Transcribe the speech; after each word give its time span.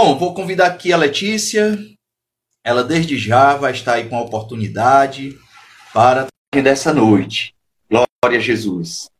Bom, 0.00 0.16
vou 0.16 0.32
convidar 0.32 0.66
aqui 0.66 0.92
a 0.92 0.96
Letícia. 0.96 1.76
Ela 2.64 2.84
desde 2.84 3.18
já 3.18 3.56
vai 3.56 3.72
estar 3.72 3.94
aí 3.94 4.08
com 4.08 4.16
a 4.16 4.22
oportunidade 4.22 5.36
para 5.92 6.28
dessa 6.54 6.94
noite. 6.94 7.52
Glória 7.90 8.38
a 8.38 8.40
Jesus. 8.40 9.10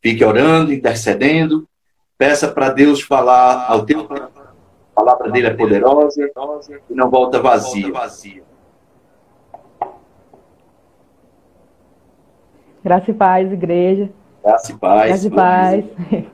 Fique 0.00 0.24
orando, 0.24 0.72
intercedendo. 0.72 1.68
Peça 2.16 2.48
para 2.48 2.70
Deus 2.70 3.02
falar 3.02 3.70
ao 3.70 3.84
teu 3.84 4.08
coração. 4.08 4.42
A 4.96 5.02
palavra 5.02 5.30
dele 5.30 5.48
é 5.48 5.54
poderosa 5.54 6.32
e 6.88 6.94
não 6.94 7.10
volta 7.10 7.38
vazia. 7.38 7.92
Graça 12.82 13.10
e 13.10 13.14
paz, 13.14 13.52
igreja. 13.52 14.10
Graça 14.42 14.72
e 14.72 14.76
paz. 14.76 15.08
Graça 15.08 15.26
e 15.26 15.30
paz. 15.30 15.84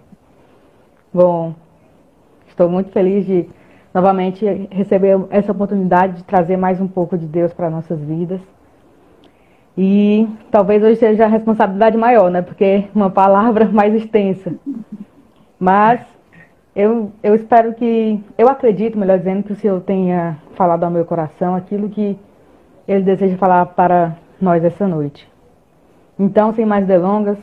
Bom, 1.13 1.53
estou 2.47 2.71
muito 2.71 2.93
feliz 2.93 3.27
de 3.27 3.51
novamente 3.93 4.45
receber 4.71 5.21
essa 5.31 5.53
oportunidade 5.53 6.19
de 6.19 6.25
trazer 6.25 6.57
mais 6.57 6.81
um 6.81 6.89
pouco 6.89 7.17
de 7.19 7.27
Deus 7.27 7.53
para 7.53 7.71
nossas 7.71 8.01
vidas. 8.01 8.41
E 9.77 10.29
talvez 10.51 10.83
hoje 10.83 10.97
seja 10.97 11.25
a 11.25 11.29
responsabilidade 11.29 11.97
maior, 11.97 12.31
né? 12.31 12.43
Porque 12.43 12.65
é 12.65 12.89
uma 12.95 13.11
palavra 13.11 13.67
mais 13.73 13.95
extensa. 13.95 14.55
Mas 15.59 16.01
eu, 16.75 17.13
eu 17.23 17.35
espero 17.35 17.75
que, 17.75 18.23
eu 18.37 18.49
acredito, 18.49 18.99
melhor 18.99 19.19
dizendo, 19.19 19.43
que 19.43 19.53
o 19.53 19.57
Senhor 19.57 19.81
tenha 19.83 20.39
falado 20.55 20.85
ao 20.85 20.91
meu 20.91 21.05
coração 21.05 21.55
aquilo 21.55 21.89
que 21.89 22.19
Ele 22.87 23.03
deseja 23.03 23.37
falar 23.37 23.67
para 23.67 24.17
nós 24.41 24.65
essa 24.65 24.87
noite. 24.87 25.31
Então, 26.19 26.53
sem 26.53 26.65
mais 26.67 26.87
delongas, 26.87 27.39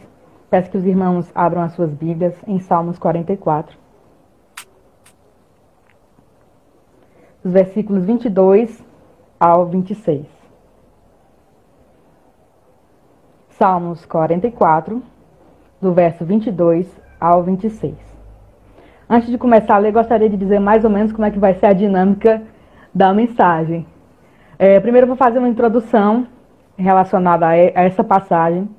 peço 0.50 0.70
que 0.70 0.78
os 0.78 0.86
irmãos 0.86 1.32
abram 1.34 1.62
as 1.62 1.74
suas 1.74 1.92
Bíblias 1.94 2.36
em 2.48 2.60
Salmos 2.60 2.98
44. 3.00 3.78
Os 7.44 7.54
versículos 7.54 8.04
22 8.04 8.84
ao 9.40 9.66
26. 9.66 10.26
Salmos 13.52 14.06
44, 14.06 15.02
do 15.82 15.94
verso 15.94 16.26
22 16.26 16.86
ao 17.20 17.42
26. 17.42 17.96
Antes 19.10 19.30
de 19.30 19.38
começar 19.38 19.76
a 19.76 19.78
ler, 19.78 19.94
gostaria 19.94 20.30
de 20.30 20.36
dizer 20.36 20.60
mais 20.60 20.84
ou 20.84 20.90
menos 20.90 21.14
como 21.14 21.26
é 21.26 21.32
que 21.32 21.40
vai 21.40 21.54
ser 21.54 21.68
a 21.68 21.74
dinâmica 21.74 22.42
da 22.94 23.14
mensagem. 23.14 23.86
É, 24.58 24.78
primeiro 24.82 25.08
vou 25.08 25.16
fazer 25.16 25.40
uma 25.40 25.48
introdução 25.48 26.28
relacionada 26.78 27.48
a 27.48 27.56
essa 27.56 28.04
passagem 28.04 28.70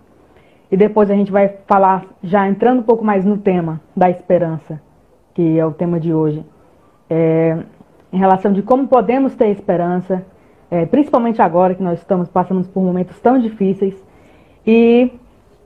e 0.70 0.76
depois 0.76 1.10
a 1.10 1.14
gente 1.14 1.32
vai 1.32 1.48
falar, 1.66 2.04
já 2.22 2.46
entrando 2.46 2.80
um 2.80 2.84
pouco 2.84 3.04
mais 3.04 3.24
no 3.24 3.38
tema 3.38 3.80
da 3.96 4.10
esperança, 4.10 4.80
que 5.32 5.58
é 5.58 5.64
o 5.64 5.72
tema 5.72 5.98
de 5.98 6.12
hoje, 6.12 6.44
é, 7.08 7.58
em 8.12 8.18
relação 8.18 8.52
de 8.52 8.62
como 8.62 8.88
podemos 8.88 9.34
ter 9.34 9.48
esperança, 9.48 10.24
é, 10.70 10.86
principalmente 10.86 11.40
agora 11.42 11.74
que 11.74 11.82
nós 11.82 11.98
estamos 11.98 12.28
passando 12.28 12.66
por 12.68 12.82
momentos 12.82 13.18
tão 13.20 13.38
difíceis. 13.38 13.94
E 14.66 15.12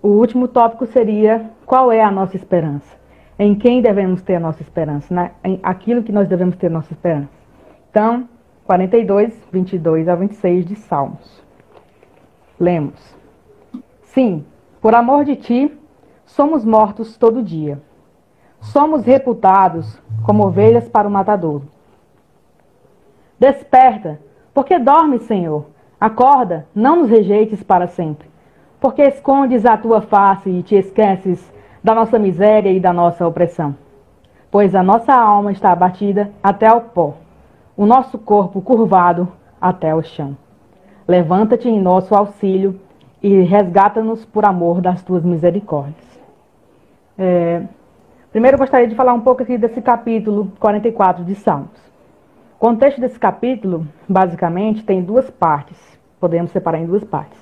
o 0.03 0.09
último 0.09 0.49
tópico 0.49 0.87
seria 0.87 1.51
qual 1.67 1.91
é 1.91 2.03
a 2.03 2.11
nossa 2.11 2.37
esperança? 2.37 2.97
Em 3.39 3.55
quem 3.55 3.83
devemos 3.83 4.23
ter 4.23 4.37
a 4.37 4.41
nossa 4.41 4.63
esperança? 4.63 5.13
Né? 5.13 5.33
Em 5.43 5.59
aquilo 5.63 6.03
que 6.03 6.13
nós 6.13 6.29
devemos 6.29 6.57
ter 6.57 6.69
a 6.69 6.71
nossa 6.71 6.93
esperança. 6.93 7.29
Então, 7.91 8.29
42, 8.65 9.35
22 9.53 10.09
a 10.09 10.15
26 10.15 10.67
de 10.67 10.77
Salmos. 10.77 11.43
Lemos. 12.59 13.15
Sim, 14.03 14.45
por 14.81 14.95
amor 14.95 15.25
de 15.25 15.37
ti, 15.37 15.79
somos 16.25 16.65
mortos 16.65 17.17
todo 17.17 17.43
dia. 17.43 17.81
Somos 18.61 19.05
reputados 19.05 20.01
como 20.25 20.47
ovelhas 20.47 20.89
para 20.89 21.09
o 21.09 21.11
matador. 21.11 21.63
Desperta, 23.45 24.19
porque 24.55 24.79
dormes, 24.79 25.25
Senhor. 25.25 25.67
Acorda, 26.01 26.67
não 26.75 26.97
nos 26.97 27.11
rejeites 27.11 27.63
para 27.63 27.87
sempre. 27.87 28.27
Porque 28.81 29.03
escondes 29.03 29.67
a 29.67 29.77
tua 29.77 30.01
face 30.01 30.49
e 30.49 30.63
te 30.63 30.75
esqueces 30.77 31.53
da 31.83 31.95
nossa 31.95 32.19
miséria 32.19 32.73
e 32.73 32.81
da 32.81 32.91
nossa 32.91 33.27
opressão. 33.27 33.77
Pois 34.51 34.75
a 34.75 34.83
nossa 34.83 35.13
alma 35.13 35.53
está 35.53 35.73
abatida 35.73 36.31
até 36.43 36.67
ao 36.69 36.81
pó, 36.81 37.17
o 37.77 37.85
nosso 37.85 38.19
corpo 38.19 38.63
curvado 38.63 39.29
até 39.61 39.95
o 39.95 40.03
chão. 40.03 40.35
Levanta-te 41.07 41.69
em 41.69 41.79
nosso 41.79 42.15
auxílio 42.15 42.81
e 43.23 43.43
resgata-nos 43.43 44.25
por 44.25 44.47
amor 44.47 44.81
das 44.81 45.03
tuas 45.03 45.23
misericórdias. 45.23 46.19
É, 47.19 47.63
primeiro, 48.33 48.55
eu 48.55 48.61
gostaria 48.61 48.89
de 48.89 48.95
falar 48.95 49.13
um 49.13 49.21
pouco 49.21 49.43
aqui 49.43 49.59
desse 49.59 49.83
capítulo 49.83 50.51
44 50.59 51.23
de 51.23 51.35
Salmos. 51.35 51.94
O 52.55 52.59
contexto 52.59 53.01
desse 53.01 53.19
capítulo, 53.19 53.87
basicamente, 54.09 54.85
tem 54.85 55.03
duas 55.03 55.29
partes. 55.29 55.77
Podemos 56.21 56.51
separar 56.51 56.79
em 56.79 56.87
duas 56.87 57.05
partes. 57.05 57.39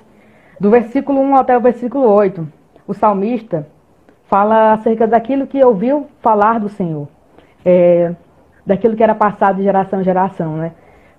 Do 0.59 0.69
versículo 0.69 1.19
1 1.21 1.35
até 1.35 1.57
o 1.57 1.61
versículo 1.61 2.07
8, 2.09 2.47
o 2.87 2.93
salmista 2.93 3.67
fala 4.25 4.73
acerca 4.73 5.07
daquilo 5.07 5.47
que 5.47 5.63
ouviu 5.63 6.07
falar 6.19 6.59
do 6.59 6.67
Senhor, 6.67 7.07
é, 7.63 8.13
daquilo 8.65 8.95
que 8.95 9.03
era 9.03 9.15
passado 9.15 9.57
de 9.57 9.63
geração 9.63 10.01
em 10.01 10.03
geração, 10.03 10.57
né? 10.57 10.71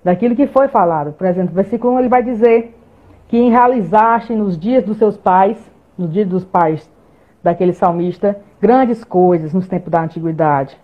daquilo 0.03 0.35
que 0.35 0.45
foi 0.45 0.67
falado. 0.67 1.13
Por 1.13 1.25
exemplo, 1.25 1.49
no 1.49 1.55
versículo 1.55 1.93
1 1.93 1.99
ele 1.99 2.09
vai 2.09 2.21
dizer 2.21 2.77
que 3.27 3.49
realizaste 3.49 4.35
nos 4.35 4.57
dias 4.57 4.83
dos 4.83 4.97
seus 4.97 5.17
pais, 5.17 5.57
nos 5.97 6.11
dias 6.11 6.27
dos 6.27 6.45
pais 6.45 6.87
daquele 7.43 7.73
salmista, 7.73 8.37
grandes 8.61 9.03
coisas 9.03 9.53
nos 9.53 9.67
tempos 9.67 9.89
da 9.89 10.01
antiguidade. 10.01 10.77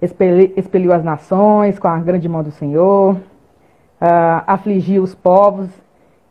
Expeliu 0.00 0.92
as 0.92 1.02
nações 1.02 1.78
com 1.78 1.88
a 1.88 1.98
grande 1.98 2.28
mão 2.28 2.42
do 2.42 2.52
Senhor, 2.52 3.14
uh, 3.14 4.44
afligiu 4.46 5.02
os 5.02 5.14
povos 5.14 5.68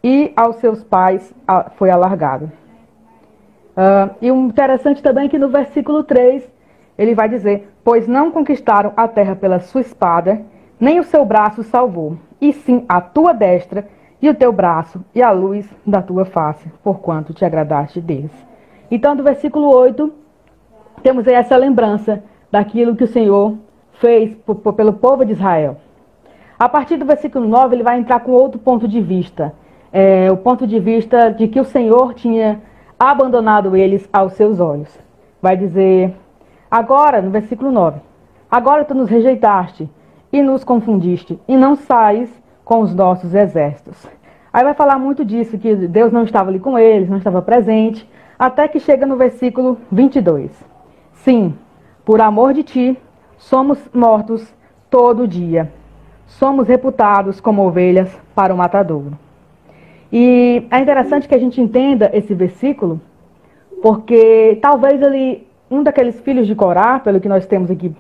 e 0.03 0.31
aos 0.35 0.55
seus 0.57 0.83
pais 0.83 1.33
uh, 1.50 1.69
foi 1.75 1.89
alargado. 1.89 2.51
Uh, 3.75 4.16
e 4.22 4.31
o 4.31 4.35
interessante 4.35 5.03
também 5.03 5.25
é 5.25 5.29
que 5.29 5.38
no 5.38 5.50
versículo 5.50 6.03
3 6.03 6.50
ele 6.97 7.13
vai 7.13 7.29
dizer: 7.29 7.69
Pois 7.83 8.07
não 8.07 8.31
conquistaram 8.31 8.94
a 8.95 9.07
terra 9.07 9.35
pela 9.35 9.59
sua 9.59 9.81
espada, 9.81 10.41
nem 10.79 11.00
o 11.00 11.03
seu 11.03 11.23
braço 11.25 11.63
salvou, 11.63 12.17
e 12.39 12.53
sim 12.53 12.85
a 12.88 13.01
tua 13.01 13.33
destra 13.33 13.88
e 14.22 14.29
o 14.29 14.33
teu 14.33 14.51
braço 14.51 15.03
e 15.13 15.22
a 15.22 15.31
luz 15.31 15.69
da 15.85 16.01
tua 16.01 16.25
face, 16.25 16.72
porquanto 16.83 17.33
te 17.33 17.45
agradaste 17.45 18.01
deles. 18.01 18.31
Então, 18.89 19.16
do 19.16 19.23
versículo 19.23 19.67
8, 19.67 20.11
temos 21.03 21.27
aí 21.27 21.35
essa 21.35 21.56
lembrança 21.56 22.23
daquilo 22.51 22.95
que 22.95 23.03
o 23.03 23.07
Senhor 23.07 23.55
fez 23.93 24.35
pelo 24.75 24.93
povo 24.93 25.25
de 25.25 25.33
Israel. 25.33 25.77
A 26.59 26.67
partir 26.67 26.97
do 26.97 27.05
versículo 27.05 27.47
9, 27.47 27.75
ele 27.75 27.83
vai 27.83 27.99
entrar 27.99 28.19
com 28.21 28.31
outro 28.31 28.59
ponto 28.59 28.87
de 28.87 28.99
vista. 29.01 29.53
É, 29.91 30.31
o 30.31 30.37
ponto 30.37 30.65
de 30.65 30.79
vista 30.79 31.29
de 31.29 31.47
que 31.47 31.59
o 31.59 31.65
Senhor 31.65 32.13
tinha 32.13 32.61
abandonado 32.99 33.75
eles 33.75 34.07
aos 34.11 34.33
seus 34.33 34.59
olhos. 34.59 34.89
Vai 35.41 35.55
dizer, 35.55 36.15
agora, 36.69 37.21
no 37.21 37.29
versículo 37.29 37.71
9, 37.71 37.99
agora 38.49 38.83
tu 38.83 38.95
nos 38.95 39.09
rejeitaste 39.09 39.89
e 40.31 40.41
nos 40.41 40.63
confundiste, 40.63 41.39
e 41.47 41.55
não 41.55 41.75
sais 41.75 42.29
com 42.65 42.81
os 42.81 42.93
nossos 42.93 43.33
exércitos. 43.33 44.07
Aí 44.51 44.63
vai 44.63 44.73
falar 44.73 44.97
muito 44.97 45.23
disso, 45.23 45.57
que 45.57 45.75
Deus 45.75 46.11
não 46.11 46.23
estava 46.23 46.49
ali 46.49 46.59
com 46.59 46.77
eles, 46.77 47.09
não 47.09 47.17
estava 47.17 47.41
presente, 47.41 48.09
até 48.37 48.67
que 48.67 48.79
chega 48.79 49.05
no 49.05 49.15
versículo 49.15 49.77
22. 49.91 50.51
Sim, 51.13 51.53
por 52.07 52.22
amor 52.22 52.53
de 52.53 52.63
ti, 52.63 52.97
somos 53.38 53.78
mortos 53.94 54.56
todo 54.90 55.28
dia. 55.28 55.69
Somos 56.25 56.66
reputados 56.66 57.41
como 57.41 57.68
ovelhas 57.68 58.09
para 58.34 58.53
o 58.53 58.57
matadouro. 58.57 59.12
E 60.09 60.66
é 60.72 60.79
interessante 60.79 61.28
que 61.28 61.35
a 61.35 61.38
gente 61.38 61.59
entenda 61.59 62.09
esse 62.13 62.34
versículo, 62.34 63.01
porque 63.81 64.57
talvez 64.62 65.01
ele, 65.01 65.45
um 65.69 65.84
daqueles 65.84 66.18
filhos 66.22 66.47
de 66.47 66.56
Corá, 66.56 66.97
pelo 66.97 67.19
que 67.19 67.28
nós 67.28 67.45
temos 67.45 67.69
aqui 67.69 67.94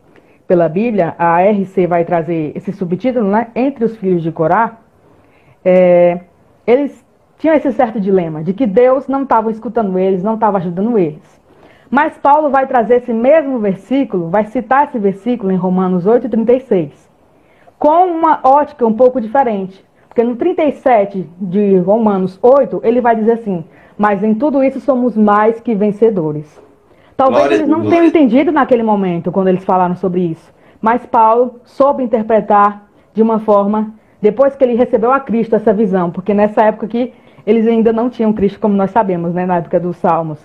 pela 0.47 0.69
Bíblia, 0.69 1.13
a 1.19 1.41
RC 1.41 1.85
vai 1.85 2.05
trazer 2.05 2.53
esse 2.55 2.71
subtítulo, 2.71 3.29
né? 3.29 3.49
Entre 3.53 3.83
os 3.83 3.97
filhos 3.97 4.23
de 4.23 4.31
Corá, 4.31 4.77
é, 5.65 6.21
eles 6.65 7.05
tinham 7.37 7.53
esse 7.53 7.73
certo 7.73 7.99
dilema 7.99 8.41
de 8.41 8.53
que 8.53 8.65
Deus 8.65 9.05
não 9.09 9.23
estava 9.23 9.51
escutando 9.51 9.99
eles, 9.99 10.23
não 10.23 10.35
estava 10.35 10.59
ajudando 10.59 10.97
eles. 10.97 11.37
Mas 11.89 12.17
Paulo 12.17 12.49
vai 12.49 12.67
trazer 12.67 12.95
esse 12.95 13.13
mesmo 13.13 13.59
versículo, 13.59 14.29
vai 14.29 14.45
citar 14.45 14.87
esse 14.87 14.99
versículo 14.99 15.51
em 15.51 15.55
Romanos 15.55 16.05
8,36, 16.05 16.91
com 17.79 18.05
uma 18.05 18.39
ótica 18.43 18.85
um 18.85 18.93
pouco 18.93 19.21
diferente. 19.21 19.85
Porque 20.07 20.23
no 20.23 20.35
37 20.35 21.29
de 21.39 21.77
Romanos 21.77 22.39
8, 22.41 22.81
ele 22.83 22.99
vai 22.99 23.15
dizer 23.15 23.33
assim: 23.33 23.63
Mas 23.97 24.23
em 24.23 24.33
tudo 24.33 24.63
isso 24.63 24.79
somos 24.79 25.15
mais 25.15 25.59
que 25.61 25.75
vencedores. 25.75 26.61
Talvez 27.15 27.39
glória, 27.39 27.55
eles 27.55 27.69
não 27.69 27.81
glória. 27.81 27.91
tenham 27.91 28.05
entendido 28.07 28.51
naquele 28.51 28.83
momento, 28.83 29.31
quando 29.31 29.47
eles 29.47 29.63
falaram 29.63 29.95
sobre 29.95 30.21
isso. 30.21 30.53
Mas 30.81 31.05
Paulo 31.05 31.61
soube 31.63 32.03
interpretar 32.03 32.87
de 33.13 33.21
uma 33.21 33.39
forma, 33.39 33.93
depois 34.21 34.55
que 34.55 34.63
ele 34.63 34.75
recebeu 34.75 35.11
a 35.11 35.19
Cristo 35.19 35.55
essa 35.55 35.73
visão, 35.73 36.11
porque 36.11 36.33
nessa 36.33 36.63
época 36.63 36.85
aqui 36.85 37.13
eles 37.45 37.65
ainda 37.65 37.93
não 37.93 38.09
tinham 38.09 38.33
Cristo, 38.33 38.59
como 38.59 38.75
nós 38.75 38.91
sabemos, 38.91 39.33
né, 39.33 39.45
na 39.45 39.57
época 39.57 39.79
dos 39.79 39.97
Salmos. 39.97 40.39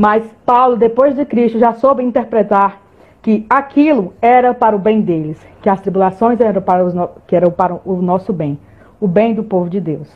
Mas 0.00 0.24
Paulo, 0.46 0.78
depois 0.78 1.14
de 1.14 1.26
Cristo, 1.26 1.58
já 1.58 1.74
soube 1.74 2.02
interpretar 2.02 2.80
que 3.20 3.44
aquilo 3.50 4.14
era 4.22 4.54
para 4.54 4.74
o 4.74 4.78
bem 4.78 5.02
deles, 5.02 5.38
que 5.60 5.68
as 5.68 5.78
tribulações 5.82 6.40
eram 6.40 6.62
para, 6.62 6.82
os 6.82 6.94
no... 6.94 7.10
que 7.26 7.36
eram 7.36 7.50
para 7.50 7.78
o 7.84 8.00
nosso 8.00 8.32
bem, 8.32 8.58
o 8.98 9.06
bem 9.06 9.34
do 9.34 9.44
povo 9.44 9.68
de 9.68 9.78
Deus. 9.78 10.10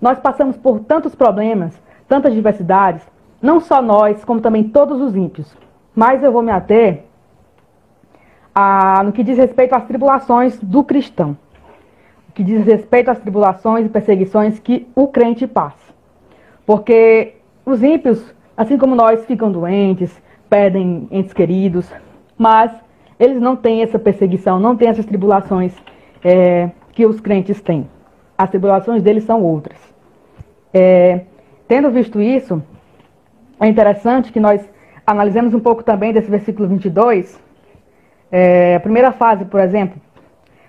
Nós 0.00 0.18
passamos 0.18 0.56
por 0.56 0.80
tantos 0.80 1.14
problemas, 1.14 1.80
tantas 2.08 2.34
diversidades, 2.34 3.06
não 3.40 3.60
só 3.60 3.80
nós, 3.80 4.24
como 4.24 4.40
também 4.40 4.64
todos 4.64 5.00
os 5.00 5.14
ímpios. 5.14 5.56
Mas 5.94 6.24
eu 6.24 6.32
vou 6.32 6.42
me 6.42 6.50
ater 6.50 7.04
a, 8.52 9.00
no 9.04 9.12
que 9.12 9.22
diz 9.22 9.38
respeito 9.38 9.76
às 9.76 9.84
tribulações 9.84 10.58
do 10.58 10.82
cristão. 10.82 11.38
O 12.28 12.32
que 12.32 12.42
diz 12.42 12.66
respeito 12.66 13.12
às 13.12 13.20
tribulações 13.20 13.86
e 13.86 13.90
perseguições 13.90 14.58
que 14.58 14.88
o 14.92 15.06
crente 15.06 15.46
passa. 15.46 15.94
Porque 16.66 17.36
os 17.64 17.80
ímpios, 17.80 18.34
assim 18.60 18.76
como 18.76 18.94
nós, 18.94 19.24
ficam 19.24 19.50
doentes, 19.50 20.14
perdem 20.50 21.08
entes 21.10 21.32
queridos, 21.32 21.90
mas 22.36 22.70
eles 23.18 23.40
não 23.40 23.56
têm 23.56 23.80
essa 23.80 23.98
perseguição, 23.98 24.60
não 24.60 24.76
têm 24.76 24.88
essas 24.90 25.06
tribulações 25.06 25.74
é, 26.22 26.70
que 26.92 27.06
os 27.06 27.20
crentes 27.20 27.62
têm. 27.62 27.88
As 28.36 28.50
tribulações 28.50 29.02
deles 29.02 29.24
são 29.24 29.42
outras. 29.42 29.78
É, 30.74 31.22
tendo 31.66 31.90
visto 31.90 32.20
isso, 32.20 32.62
é 33.58 33.66
interessante 33.66 34.30
que 34.30 34.38
nós 34.38 34.62
analisemos 35.06 35.54
um 35.54 35.60
pouco 35.60 35.82
também 35.82 36.12
desse 36.12 36.30
versículo 36.30 36.68
22. 36.68 37.42
É, 38.30 38.76
a 38.76 38.80
primeira 38.80 39.10
fase, 39.10 39.46
por 39.46 39.58
exemplo, 39.58 39.98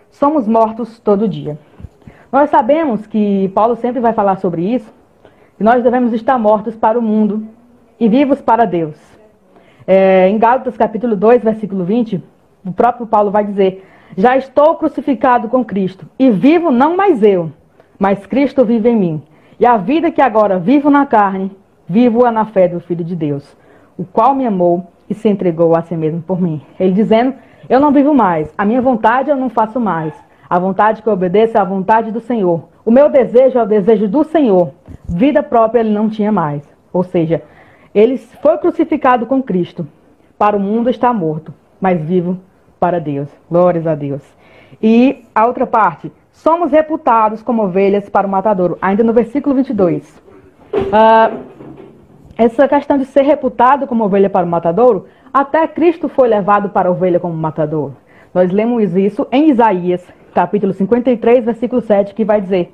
somos 0.10 0.48
mortos 0.48 0.98
todo 0.98 1.28
dia. 1.28 1.60
Nós 2.32 2.50
sabemos 2.50 3.06
que 3.06 3.50
Paulo 3.50 3.76
sempre 3.76 4.00
vai 4.00 4.14
falar 4.14 4.38
sobre 4.38 4.62
isso, 4.62 4.90
que 5.58 5.64
nós 5.66 5.84
devemos 5.84 6.14
estar 6.14 6.40
mortos 6.40 6.74
para 6.74 6.98
o 6.98 7.02
mundo 7.02 7.46
e 8.02 8.10
vivos 8.10 8.42
para 8.42 8.66
Deus. 8.66 8.98
É, 9.86 10.28
em 10.28 10.40
Gálatas 10.40 10.76
capítulo 10.76 11.16
2, 11.16 11.44
versículo 11.44 11.86
20, 11.86 12.22
o 12.66 12.72
próprio 12.72 13.06
Paulo 13.06 13.30
vai 13.30 13.46
dizer: 13.46 13.88
Já 14.18 14.36
estou 14.36 14.76
crucificado 14.76 15.48
com 15.48 15.64
Cristo, 15.64 16.08
e 16.18 16.32
vivo 16.32 16.72
não 16.72 16.98
mais 16.98 17.22
eu, 17.22 17.52
mas 18.00 18.26
Cristo 18.26 18.66
vive 18.66 18.90
em 18.90 18.96
mim. 18.96 19.24
E 19.60 19.68
a 19.68 19.78
vida 19.78 20.10
que 20.10 20.20
agora 20.20 20.58
vivo 20.58 20.90
na 20.90 21.06
carne, 21.06 21.56
vivo-a 21.88 22.32
na 22.32 22.44
fé 22.44 22.68
do 22.68 22.80
Filho 22.80 23.04
de 23.04 23.16
Deus, 23.16 23.56
o 23.96 24.04
qual 24.04 24.34
me 24.34 24.48
amou 24.48 24.88
e 25.08 25.14
se 25.14 25.30
entregou 25.30 25.76
a 25.76 25.84
si 25.84 25.96
mesmo 25.96 26.24
por 26.24 26.42
mim. 26.42 26.60
Ele 26.80 26.94
dizendo: 26.94 27.36
Eu 27.70 27.80
não 27.80 27.92
vivo 27.92 28.16
mais, 28.16 28.52
a 28.58 28.66
minha 28.66 28.82
vontade 28.82 29.30
eu 29.30 29.38
não 29.38 29.50
faço 29.50 29.80
mais. 29.80 30.12
A 30.50 30.58
vontade 30.58 31.04
que 31.04 31.08
eu 31.08 31.14
obedeço 31.14 31.56
é 31.56 31.62
a 31.62 31.64
vontade 31.64 32.12
do 32.12 32.20
Senhor. 32.20 32.68
O 32.84 32.90
meu 32.90 33.10
desejo 33.10 33.60
é 33.60 33.64
o 33.64 33.68
desejo 33.68 34.08
do 34.08 34.24
Senhor. 34.24 34.72
Vida 35.08 35.44
própria 35.44 35.82
ele 35.82 35.92
não 35.92 36.10
tinha 36.10 36.32
mais. 36.32 36.62
Ou 36.92 37.04
seja, 37.04 37.42
ele 37.94 38.18
foi 38.18 38.58
crucificado 38.58 39.26
com 39.26 39.42
Cristo. 39.42 39.88
Para 40.38 40.58
o 40.58 40.60
mundo 40.60 40.90
está 40.90 41.14
morto, 41.14 41.54
mas 41.80 42.02
vivo 42.02 42.40
para 42.80 43.00
Deus. 43.00 43.30
Glórias 43.50 43.86
a 43.86 43.96
Deus. 43.96 44.24
E 44.82 45.24
a 45.36 45.46
outra 45.46 45.68
parte, 45.68 46.12
somos 46.32 46.72
reputados 46.72 47.44
como 47.44 47.64
ovelhas 47.64 48.10
para 48.10 48.26
o 48.26 48.30
matadouro. 48.30 48.78
Ainda 48.82 49.04
no 49.04 49.14
versículo 49.14 49.56
22. 49.56 50.22
Uh, 50.74 51.38
essa 52.38 52.68
questão 52.68 52.98
de 52.98 53.06
ser 53.06 53.22
reputado 53.22 53.86
como 53.86 54.04
ovelha 54.04 54.30
para 54.30 54.46
o 54.46 54.50
matadouro, 54.50 55.06
até 55.34 55.68
Cristo 55.68 56.10
foi 56.10 56.28
levado 56.28 56.70
para 56.70 56.90
a 56.90 56.92
ovelha 56.92 57.20
como 57.20 57.36
matadouro. 57.36 57.96
Nós 58.34 58.52
lemos 58.52 58.96
isso 58.96 59.28
em 59.32 59.50
Isaías, 59.50 60.04
capítulo 60.34 60.74
53, 60.74 61.46
versículo 61.46 61.82
7, 61.82 62.16
que 62.16 62.26
vai 62.26 62.42
dizer: 62.42 62.74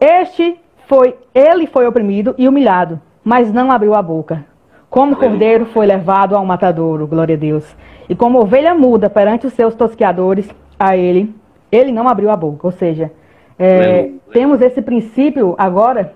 Este 0.00 0.60
foi, 0.86 1.16
ele 1.34 1.66
foi 1.66 1.86
oprimido 1.86 2.34
e 2.38 2.46
humilhado, 2.46 3.00
mas 3.24 3.52
não 3.52 3.72
abriu 3.72 3.94
a 3.94 4.02
boca. 4.02 4.44
Como 4.90 5.16
cordeiro 5.16 5.66
foi 5.66 5.86
levado 5.86 6.34
ao 6.34 6.44
matadouro, 6.46 7.06
glória 7.06 7.34
a 7.34 7.38
Deus. 7.38 7.76
E 8.08 8.14
como 8.14 8.40
ovelha 8.40 8.74
muda 8.74 9.10
perante 9.10 9.46
os 9.46 9.52
seus 9.52 9.74
tosqueadores, 9.74 10.48
a 10.78 10.96
ele, 10.96 11.34
ele 11.70 11.92
não 11.92 12.08
abriu 12.08 12.30
a 12.30 12.36
boca. 12.36 12.66
Ou 12.66 12.72
seja, 12.72 13.12
é, 13.58 14.10
temos 14.32 14.60
esse 14.60 14.80
princípio 14.80 15.54
agora 15.58 16.14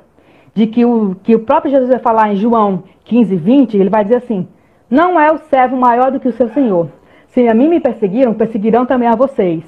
de 0.55 0.67
que 0.67 0.85
o, 0.85 1.17
que 1.23 1.35
o 1.35 1.41
próprio 1.41 1.71
Jesus 1.71 1.91
vai 1.91 1.99
falar 1.99 2.33
em 2.33 2.37
João 2.37 2.85
15, 3.05 3.37
20, 3.37 3.77
ele 3.77 3.91
vai 3.91 4.05
dizer 4.05 4.17
assim: 4.17 4.49
Não 4.91 5.21
é 5.21 5.31
o 5.31 5.39
servo 5.39 5.77
maior 5.77 6.11
do 6.11 6.21
que 6.21 6.29
o 6.29 6.33
seu 6.33 6.49
senhor. 6.49 6.89
Se 7.29 7.47
a 7.49 7.55
mim 7.55 7.69
me 7.69 7.81
perseguiram, 7.81 8.35
perseguirão 8.35 8.87
também 8.87 9.09
a 9.09 9.17
vocês. 9.17 9.65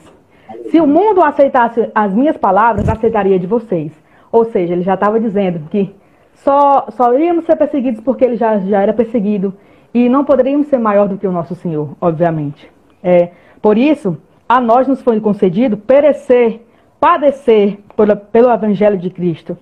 Se 0.71 0.81
o 0.81 0.87
mundo 0.87 1.23
aceitasse 1.23 1.91
as 1.95 2.13
minhas 2.13 2.37
palavras, 2.37 2.89
aceitaria 2.89 3.39
de 3.39 3.47
vocês. 3.47 3.93
Ou 4.31 4.45
seja, 4.45 4.73
ele 4.73 4.83
já 4.83 4.95
estava 4.95 5.19
dizendo 5.19 5.61
que 5.71 5.95
só, 6.35 6.87
só 6.91 7.15
iríamos 7.15 7.45
ser 7.45 7.57
perseguidos 7.57 8.01
porque 8.01 8.25
ele 8.25 8.37
já, 8.37 8.59
já 8.59 8.83
era 8.83 8.93
perseguido 8.93 9.55
e 9.93 10.09
não 10.09 10.25
poderíamos 10.25 10.67
ser 10.67 10.79
maior 10.79 11.09
do 11.09 11.17
que 11.17 11.27
o 11.27 11.33
nosso 11.33 11.55
Senhor, 11.55 11.97
obviamente. 12.01 12.71
É, 13.03 13.31
por 13.63 13.79
isso, 13.79 14.19
a 14.49 14.61
nós 14.61 14.89
nos 14.89 15.01
foi 15.01 15.21
concedido 15.21 15.77
perecer, 15.77 16.61
padecer 16.99 17.79
pelo, 17.97 18.17
pelo 18.17 18.51
Evangelho 18.51 18.99
de 18.99 19.11
Cristo. 19.11 19.57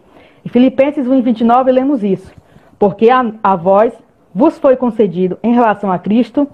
Em 0.45 0.49
Filipenses 0.49 1.07
1, 1.07 1.23
29, 1.23 1.71
lemos 1.71 2.03
isso. 2.03 2.33
Porque 2.79 3.11
a, 3.11 3.33
a 3.43 3.55
vós 3.55 3.93
vos 4.35 4.59
foi 4.59 4.77
concedido, 4.77 5.39
em 5.43 5.53
relação 5.53 5.93
a 5.93 5.99
Cristo, 5.99 6.49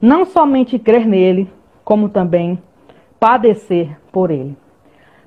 não 0.00 0.24
somente 0.24 0.78
crer 0.78 1.06
nele, 1.06 1.50
como 1.84 2.08
também 2.08 2.58
padecer 3.18 3.96
por 4.12 4.30
ele. 4.30 4.56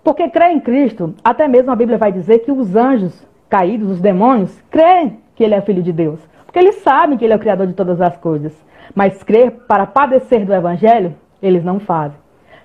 Porque 0.04 0.30
crer 0.30 0.52
em 0.52 0.60
Cristo, 0.60 1.14
até 1.24 1.48
mesmo 1.48 1.72
a 1.72 1.76
Bíblia 1.76 1.98
vai 1.98 2.12
dizer 2.12 2.40
que 2.40 2.52
os 2.52 2.76
anjos 2.76 3.28
caídos, 3.50 3.90
os 3.92 4.02
demônios, 4.02 4.62
creem 4.70 5.20
que 5.36 5.44
ele 5.44 5.56
é 5.56 5.62
filho 5.62 5.82
de 5.82 5.92
Deus. 5.92 6.20
Porque 6.46 6.60
eles 6.60 6.76
sabem 6.76 7.18
que 7.18 7.26
ele 7.26 7.34
é 7.34 7.36
o 7.36 7.40
criador 7.40 7.68
de 7.68 7.74
todas 7.74 8.00
as 8.02 8.16
coisas. 8.18 8.54
Mas 8.96 9.24
crer 9.24 9.52
para 9.68 9.86
padecer 9.86 10.46
do 10.46 10.54
evangelho, 10.54 11.16
eles 11.42 11.64
não 11.64 11.80
fazem. 11.80 12.18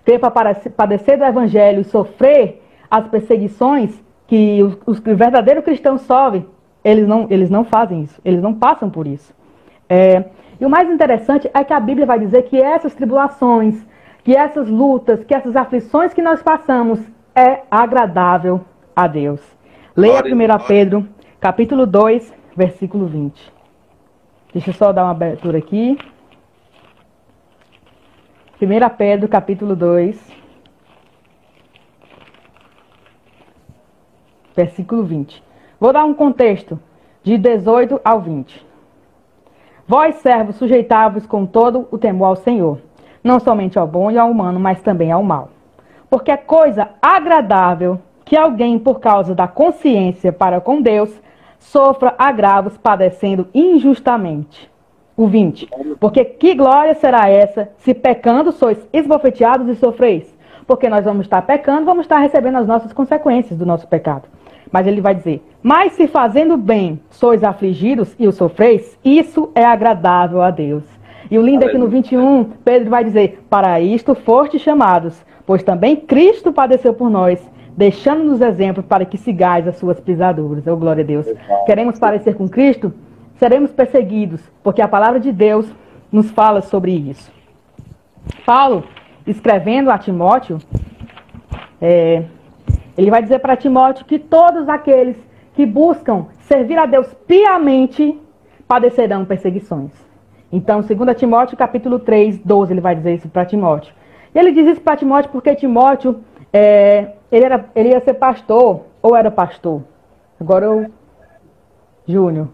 Crer 0.05 0.19
para 0.19 0.55
padecer 0.77 1.19
do 1.19 1.25
evangelho 1.25 1.81
e 1.81 1.85
sofrer 1.85 2.63
as 2.91 3.07
perseguições, 3.09 4.03
que 4.27 4.63
os, 4.63 4.79
os 4.87 5.01
verdadeiros 5.01 5.65
cristãos 5.65 6.03
sofrem, 6.03 6.47
eles 6.83 7.07
não, 7.07 7.27
eles 7.31 7.51
não 7.51 7.65
fazem 7.65 8.03
isso, 8.03 8.21
eles 8.25 8.43
não 8.43 8.55
passam 8.55 8.91
por 8.91 9.07
isso. 9.07 9.35
É, 9.89 10.25
e 10.61 10.65
o 10.65 10.71
mais 10.71 10.89
interessante 10.89 11.51
é 11.53 11.65
que 11.65 11.73
a 11.73 11.81
Bíblia 11.81 12.07
vai 12.07 12.19
dizer 12.19 12.43
que 12.45 12.61
essas 12.61 12.95
tribulações, 12.95 13.85
que 14.23 14.35
essas 14.35 14.69
lutas, 14.69 15.25
que 15.25 15.35
essas 15.35 15.57
aflições 15.57 16.15
que 16.15 16.23
nós 16.23 16.43
passamos 16.43 17.01
é 17.35 17.61
agradável 17.71 18.61
a 18.95 19.07
Deus. 19.07 19.54
Leia 19.96 20.25
1 20.25 20.67
Pedro, 20.67 21.08
capítulo 21.38 21.87
2, 21.87 22.35
versículo 22.56 23.06
20. 23.06 23.52
Deixa 24.52 24.70
eu 24.70 24.75
só 24.75 24.93
dar 24.93 25.05
uma 25.05 25.12
abertura 25.12 25.58
aqui. 25.58 25.96
1 28.61 28.96
Pedro, 28.99 29.29
capítulo 29.29 29.76
2, 29.76 30.20
versículo 34.57 35.04
20. 35.04 35.40
Vou 35.78 35.92
dar 35.92 36.04
um 36.04 36.12
contexto 36.12 36.76
de 37.23 37.38
18 37.38 38.00
ao 38.04 38.21
20. 38.21 38.66
Vós, 39.87 40.16
servos, 40.16 40.57
sujeitai-vos 40.57 41.25
com 41.25 41.47
todo 41.47 41.87
o 41.92 41.99
temor 41.99 42.26
ao 42.26 42.37
Senhor, 42.37 42.80
não 43.23 43.38
somente 43.38 43.78
ao 43.78 43.87
bom 43.87 44.11
e 44.11 44.19
ao 44.19 44.28
humano, 44.28 44.59
mas 44.59 44.83
também 44.83 45.12
ao 45.12 45.23
mal. 45.23 45.50
Porque 46.11 46.33
é 46.33 46.37
coisa 46.37 46.88
agradável 47.00 48.00
que 48.25 48.37
alguém, 48.37 48.78
por 48.78 49.00
causa 49.00 49.35
da 49.35 49.47
consciência 49.47 50.33
para 50.33 50.61
com 50.61 50.81
Deus, 50.81 51.11
sofra 51.59 52.14
agravos 52.19 52.76
padecendo 52.76 53.49
injustamente. 53.54 54.71
O 55.16 55.28
20. 55.28 55.69
Porque 56.00 56.25
que 56.25 56.54
glória 56.54 56.95
será 56.95 57.28
essa 57.28 57.69
se 57.78 57.95
pecando 57.95 58.50
sois 58.50 58.78
esbofeteados 58.93 59.69
e 59.69 59.76
sofreis? 59.76 60.37
Porque 60.66 60.88
nós 60.88 61.04
vamos 61.04 61.26
estar 61.26 61.43
pecando, 61.43 61.85
vamos 61.87 62.04
estar 62.04 62.19
recebendo 62.19 62.57
as 62.59 62.66
nossas 62.66 62.93
consequências 62.93 63.57
do 63.57 63.66
nosso 63.66 63.87
pecado. 63.87 64.25
Mas 64.73 64.88
ele 64.88 65.00
vai 65.00 65.14
dizer: 65.14 65.40
Mas 65.62 65.93
se 65.93 66.09
fazendo 66.09 66.57
bem 66.57 67.00
sois 67.11 67.45
afligidos 67.45 68.16
e 68.19 68.26
o 68.26 68.33
sofreis, 68.33 68.99
isso 69.04 69.52
é 69.54 69.64
agradável 69.64 70.43
a 70.43 70.50
Deus. 70.50 70.83
E 71.31 71.38
o 71.38 71.43
lindo 71.43 71.64
é 71.64 71.69
que 71.69 71.78
no 71.78 71.87
21, 71.87 72.45
Pedro 72.64 72.90
vai 72.90 73.04
dizer: 73.04 73.45
Para 73.49 73.81
isto 73.81 74.16
foste 74.16 74.59
chamados, 74.59 75.25
pois 75.47 75.62
também 75.62 75.95
Cristo 75.95 76.52
padeceu 76.52 76.93
por 76.93 77.09
nós, 77.09 77.40
deixando-nos 77.76 78.40
exemplos 78.40 78.87
para 78.87 79.04
que 79.04 79.16
sigais 79.16 79.66
as 79.66 79.76
suas 79.76 80.00
pisaduras. 80.00 80.66
Oh, 80.66 80.76
glória 80.76 81.02
a 81.02 81.07
Deus. 81.07 81.26
Queremos 81.66 81.99
parecer 81.99 82.35
com 82.35 82.49
Cristo? 82.49 82.93
Seremos 83.37 83.73
perseguidos, 83.73 84.40
porque 84.62 84.81
a 84.81 84.88
palavra 84.88 85.19
de 85.19 85.33
Deus 85.33 85.66
nos 86.11 86.31
fala 86.31 86.61
sobre 86.61 86.93
isso. 86.93 87.33
Paulo, 88.47 88.85
escrevendo 89.26 89.90
a 89.90 89.99
Timóteo, 89.99 90.59
é, 91.81 92.25
ele 92.97 93.11
vai 93.11 93.23
dizer 93.23 93.40
para 93.40 93.57
Timóteo 93.57 94.04
que 94.04 94.19
todos 94.19 94.69
aqueles 94.69 95.16
que 95.54 95.66
buscam 95.66 96.26
servir 96.40 96.78
a 96.78 96.87
Deus 96.87 97.12
piamente 97.26 98.19
padecerão 98.66 99.25
perseguições. 99.25 99.90
Então, 100.52 100.81
2 100.81 101.16
Timóteo, 101.16 101.57
capítulo 101.57 101.99
3, 101.99 102.38
12, 102.38 102.73
ele 102.73 102.81
vai 102.81 102.95
dizer 102.95 103.14
isso 103.16 103.28
para 103.28 103.45
Timóteo. 103.45 103.93
E 104.33 104.38
ele 104.38 104.52
diz 104.52 104.66
isso 104.69 104.81
para 104.81 104.97
Timóteo 104.97 105.31
porque 105.33 105.54
Timóteo, 105.54 106.21
é, 106.56 107.16
ele, 107.32 107.44
era, 107.44 107.68
ele 107.75 107.88
ia 107.88 108.00
ser 108.00 108.14
pastor, 108.14 108.84
ou 109.02 109.16
era 109.16 109.28
pastor. 109.28 109.82
Agora 110.40 110.66
eu... 110.66 110.87
Júnior. 112.06 112.49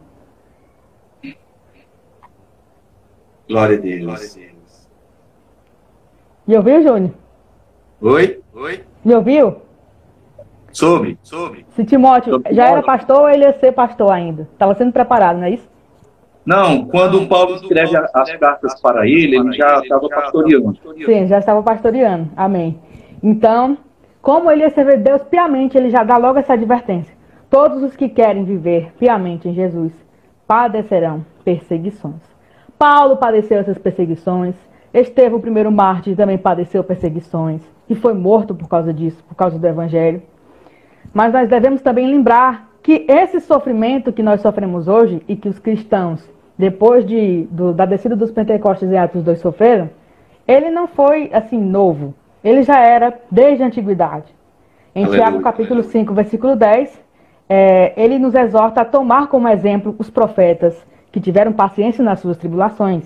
Glória 3.47 3.76
a 3.76 3.80
Deus. 3.80 4.04
Glória 4.04 4.25
a 4.25 4.35
Deus. 4.35 4.88
Me 6.47 6.57
ouviu, 6.57 6.83
Júnior? 6.83 7.14
Oi? 8.00 8.40
Oi? 8.54 8.85
Me 9.04 9.14
ouviu? 9.14 9.57
Soube, 10.73 11.19
soube. 11.23 11.66
Se 11.75 11.85
Timóteo 11.85 12.40
já 12.52 12.69
era 12.69 12.83
pastor 12.83 13.23
ou 13.23 13.28
ele 13.28 13.45
ia 13.45 13.59
ser 13.59 13.73
pastor 13.73 14.12
ainda? 14.12 14.49
Estava 14.52 14.75
sendo 14.76 14.92
preparado, 14.92 15.37
não 15.37 15.45
é 15.45 15.50
isso? 15.50 15.69
Não, 16.47 16.87
quando 16.87 17.28
Paulo 17.28 17.57
escreve 17.57 17.95
as 17.97 18.37
cartas 18.38 18.80
para 18.80 19.07
ele, 19.07 19.37
ele 19.37 19.52
já 19.52 19.80
estava 19.80 20.09
pastoreando. 20.09 20.78
Sim, 21.04 21.26
já 21.26 21.38
estava 21.38 21.62
pastoreando. 21.62 22.30
Amém. 22.35 22.80
Então, 23.23 23.76
como 24.23 24.50
ele 24.50 24.62
ia 24.62 24.71
servir 24.71 24.99
Deus 24.99 25.23
piamente, 25.23 25.79
ele 25.79 25.91
já 25.91 26.05
dá 26.05 26.17
logo 26.17 26.39
essa 26.39 26.53
advertência. 26.53 27.15
Todos 27.49 27.83
os 27.83 27.97
que 27.97 28.09
querem 28.09 28.45
viver 28.45 28.93
piamente 28.99 29.49
em 29.49 29.55
Jesus 29.55 29.93
padecerão 30.47 31.25
perseguições. 31.45 32.23
Paulo 32.79 33.17
padeceu 33.17 33.59
essas 33.59 33.79
perseguições. 33.79 34.55
Estevão, 34.93 35.39
o 35.39 35.43
primeiro 35.43 35.71
mártir, 35.71 36.17
também 36.17 36.37
padeceu 36.37 36.83
perseguições 36.83 37.62
e 37.89 37.95
foi 37.95 38.15
morto 38.15 38.55
por 38.55 38.69
causa 38.69 38.93
disso, 38.93 39.23
por 39.25 39.35
causa 39.35 39.59
do 39.59 39.67
evangelho. 39.67 40.23
Mas 41.12 41.33
nós 41.33 41.49
devemos 41.49 41.81
também 41.81 42.07
lembrar 42.07 42.71
que 42.83 43.05
esse 43.09 43.41
sofrimento 43.41 44.12
que 44.12 44.23
nós 44.23 44.41
sofremos 44.41 44.89
hoje 44.89 45.23
e 45.29 45.37
que 45.37 45.49
os 45.49 45.59
cristãos, 45.59 46.29
depois 46.57 47.05
de, 47.05 47.49
do, 47.50 47.73
da 47.73 47.85
descida 47.85 48.17
dos 48.17 48.31
Pentecostes 48.31 48.91
e 48.91 48.97
Atos 48.97 49.23
2 49.23 49.39
sofreram, 49.39 49.91
ele 50.47 50.71
não 50.71 50.87
foi 50.87 51.31
assim 51.33 51.61
novo. 51.61 52.15
Ele 52.43 52.63
já 52.63 52.79
era 52.81 53.19
desde 53.31 53.63
a 53.63 53.67
antiguidade. 53.67 54.35
Em 54.95 55.05
Aleluia. 55.05 55.23
Tiago 55.23 55.43
capítulo 55.43 55.83
5, 55.83 56.13
versículo 56.15 56.57
10, 56.57 57.01
é, 57.49 57.93
ele 57.97 58.19
nos 58.19 58.35
exorta 58.35 58.81
a 58.81 58.85
tomar 58.85 59.29
como 59.29 59.49
exemplo 59.49 59.95
os 59.99 60.09
profetas 60.09 60.75
que 61.13 61.21
tiveram 61.21 61.53
paciência 61.53 62.03
nas 62.03 62.21
suas 62.21 62.39
tribulações. 62.39 63.05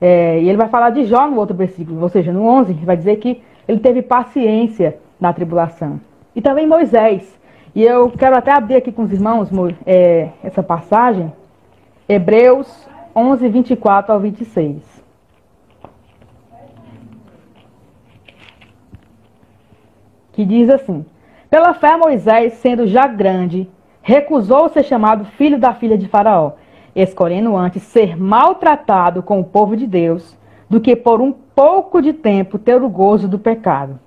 É, 0.00 0.40
e 0.40 0.48
ele 0.48 0.58
vai 0.58 0.68
falar 0.68 0.90
de 0.90 1.04
Jó 1.04 1.26
no 1.28 1.36
outro 1.36 1.56
versículo, 1.56 2.02
ou 2.02 2.08
seja, 2.08 2.32
no 2.32 2.46
11, 2.46 2.72
vai 2.84 2.96
dizer 2.96 3.16
que 3.16 3.42
ele 3.66 3.80
teve 3.80 4.02
paciência 4.02 4.98
na 5.20 5.32
tribulação. 5.32 6.00
E 6.34 6.40
também 6.40 6.66
Moisés. 6.66 7.36
E 7.74 7.82
eu 7.82 8.10
quero 8.10 8.36
até 8.36 8.52
abrir 8.52 8.76
aqui 8.76 8.90
com 8.90 9.02
os 9.02 9.12
irmãos 9.12 9.50
é, 9.86 10.30
essa 10.42 10.62
passagem, 10.62 11.32
Hebreus 12.08 12.88
11, 13.14 13.48
24 13.48 14.12
ao 14.12 14.20
26. 14.20 14.95
Que 20.36 20.44
diz 20.44 20.70
assim: 20.70 21.04
Pela 21.50 21.74
fé, 21.74 21.96
Moisés, 21.96 22.52
sendo 22.52 22.86
já 22.86 23.08
grande, 23.08 23.68
recusou 24.00 24.68
ser 24.68 24.84
chamado 24.84 25.24
filho 25.24 25.58
da 25.58 25.74
filha 25.74 25.98
de 25.98 26.06
Faraó, 26.06 26.52
escolhendo 26.94 27.56
antes 27.56 27.82
ser 27.82 28.16
maltratado 28.16 29.20
com 29.20 29.40
o 29.40 29.44
povo 29.44 29.76
de 29.76 29.88
Deus, 29.88 30.38
do 30.70 30.80
que 30.80 30.94
por 30.94 31.20
um 31.20 31.32
pouco 31.32 32.00
de 32.00 32.12
tempo 32.12 32.56
ter 32.56 32.80
o 32.80 32.88
gozo 32.88 33.26
do 33.26 33.40
pecado 33.40 33.98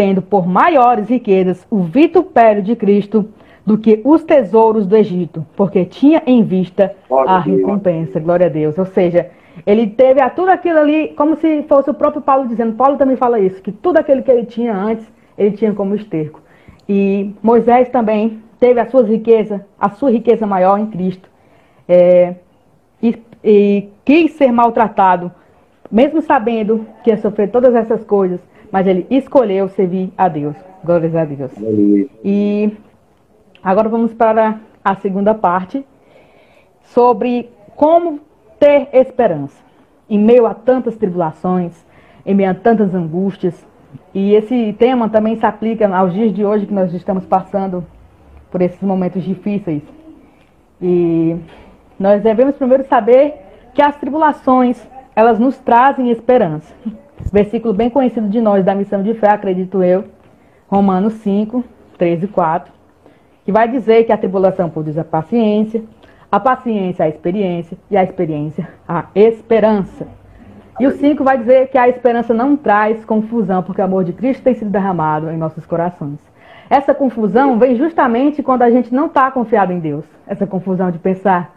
tendo 0.00 0.22
por 0.22 0.48
maiores 0.48 1.10
riquezas 1.10 1.66
o 1.70 1.82
vitupério 1.82 2.62
de 2.62 2.74
Cristo 2.74 3.28
do 3.66 3.76
que 3.76 4.00
os 4.02 4.22
tesouros 4.24 4.86
do 4.86 4.96
Egito, 4.96 5.46
porque 5.54 5.84
tinha 5.84 6.22
em 6.26 6.42
vista 6.42 6.94
a 7.26 7.38
recompensa. 7.38 8.18
Glória 8.18 8.46
a 8.46 8.48
Deus. 8.48 8.78
Ou 8.78 8.86
seja, 8.86 9.28
ele 9.66 9.88
teve 9.88 10.22
a 10.22 10.30
tudo 10.30 10.48
aquilo 10.48 10.78
ali, 10.78 11.08
como 11.08 11.36
se 11.36 11.62
fosse 11.64 11.90
o 11.90 11.94
próprio 11.94 12.22
Paulo 12.22 12.48
dizendo. 12.48 12.76
Paulo 12.76 12.96
também 12.96 13.14
fala 13.14 13.38
isso, 13.38 13.60
que 13.60 13.70
tudo 13.70 13.98
aquilo 13.98 14.22
que 14.22 14.30
ele 14.30 14.46
tinha 14.46 14.74
antes, 14.74 15.06
ele 15.40 15.56
tinha 15.56 15.72
como 15.72 15.94
esterco. 15.94 16.40
E 16.86 17.34
Moisés 17.42 17.88
também 17.88 18.42
teve 18.58 18.78
as 18.78 18.90
suas 18.90 19.08
riquezas, 19.08 19.62
a 19.80 19.88
sua 19.88 20.10
riqueza 20.10 20.46
maior 20.46 20.78
em 20.78 20.86
Cristo. 20.86 21.28
É, 21.88 22.34
e, 23.02 23.18
e 23.42 23.88
quis 24.04 24.32
ser 24.32 24.52
maltratado, 24.52 25.32
mesmo 25.90 26.20
sabendo 26.20 26.86
que 27.02 27.10
ia 27.10 27.16
sofrer 27.16 27.50
todas 27.50 27.74
essas 27.74 28.04
coisas, 28.04 28.38
mas 28.70 28.86
ele 28.86 29.06
escolheu 29.10 29.66
servir 29.70 30.12
a 30.16 30.28
Deus. 30.28 30.54
Glórias 30.84 31.16
a 31.16 31.24
Deus. 31.24 31.52
E 32.22 32.76
agora 33.62 33.88
vamos 33.88 34.12
para 34.12 34.60
a 34.84 34.94
segunda 34.96 35.34
parte 35.34 35.84
sobre 36.82 37.48
como 37.76 38.20
ter 38.58 38.88
esperança 38.92 39.62
em 40.08 40.18
meio 40.18 40.44
a 40.44 40.52
tantas 40.52 40.96
tribulações, 40.96 41.72
em 42.26 42.34
meio 42.34 42.50
a 42.50 42.54
tantas 42.54 42.94
angústias. 42.94 43.69
E 44.14 44.34
esse 44.34 44.72
tema 44.78 45.08
também 45.08 45.36
se 45.36 45.46
aplica 45.46 45.88
aos 45.96 46.12
dias 46.12 46.32
de 46.32 46.44
hoje 46.44 46.66
que 46.66 46.74
nós 46.74 46.92
estamos 46.92 47.24
passando 47.24 47.84
por 48.50 48.60
esses 48.60 48.80
momentos 48.82 49.22
difíceis. 49.22 49.82
E 50.82 51.36
nós 51.98 52.22
devemos 52.22 52.56
primeiro 52.56 52.84
saber 52.84 53.34
que 53.74 53.82
as 53.82 53.96
tribulações, 53.96 54.80
elas 55.14 55.38
nos 55.38 55.58
trazem 55.58 56.10
esperança. 56.10 56.74
Versículo 57.32 57.74
bem 57.74 57.90
conhecido 57.90 58.28
de 58.28 58.40
nós 58.40 58.64
da 58.64 58.74
missão 58.74 59.02
de 59.02 59.14
fé, 59.14 59.30
acredito 59.30 59.82
eu, 59.82 60.04
Romanos 60.68 61.14
5, 61.14 61.62
13 61.98 62.24
e 62.24 62.28
4, 62.28 62.72
que 63.44 63.52
vai 63.52 63.68
dizer 63.68 64.04
que 64.04 64.12
a 64.12 64.16
tribulação 64.16 64.70
produz 64.70 64.96
a 64.96 65.04
paciência, 65.04 65.84
a 66.32 66.40
paciência 66.40 67.04
a 67.04 67.08
experiência 67.08 67.76
e 67.90 67.96
a 67.96 68.02
experiência 68.02 68.68
a 68.88 69.06
esperança. 69.14 70.06
E 70.80 70.86
o 70.86 70.92
5 70.92 71.22
vai 71.22 71.36
dizer 71.36 71.68
que 71.68 71.76
a 71.76 71.90
esperança 71.90 72.32
não 72.32 72.56
traz 72.56 73.04
confusão, 73.04 73.62
porque 73.62 73.82
o 73.82 73.84
amor 73.84 74.02
de 74.02 74.14
Cristo 74.14 74.42
tem 74.42 74.54
sido 74.54 74.70
derramado 74.70 75.30
em 75.30 75.36
nossos 75.36 75.66
corações. 75.66 76.18
Essa 76.70 76.94
confusão 76.94 77.58
vem 77.58 77.76
justamente 77.76 78.42
quando 78.42 78.62
a 78.62 78.70
gente 78.70 78.94
não 78.94 79.04
está 79.04 79.30
confiado 79.30 79.74
em 79.74 79.78
Deus. 79.78 80.06
Essa 80.26 80.46
confusão 80.46 80.90
de 80.90 80.98
pensar, 80.98 81.54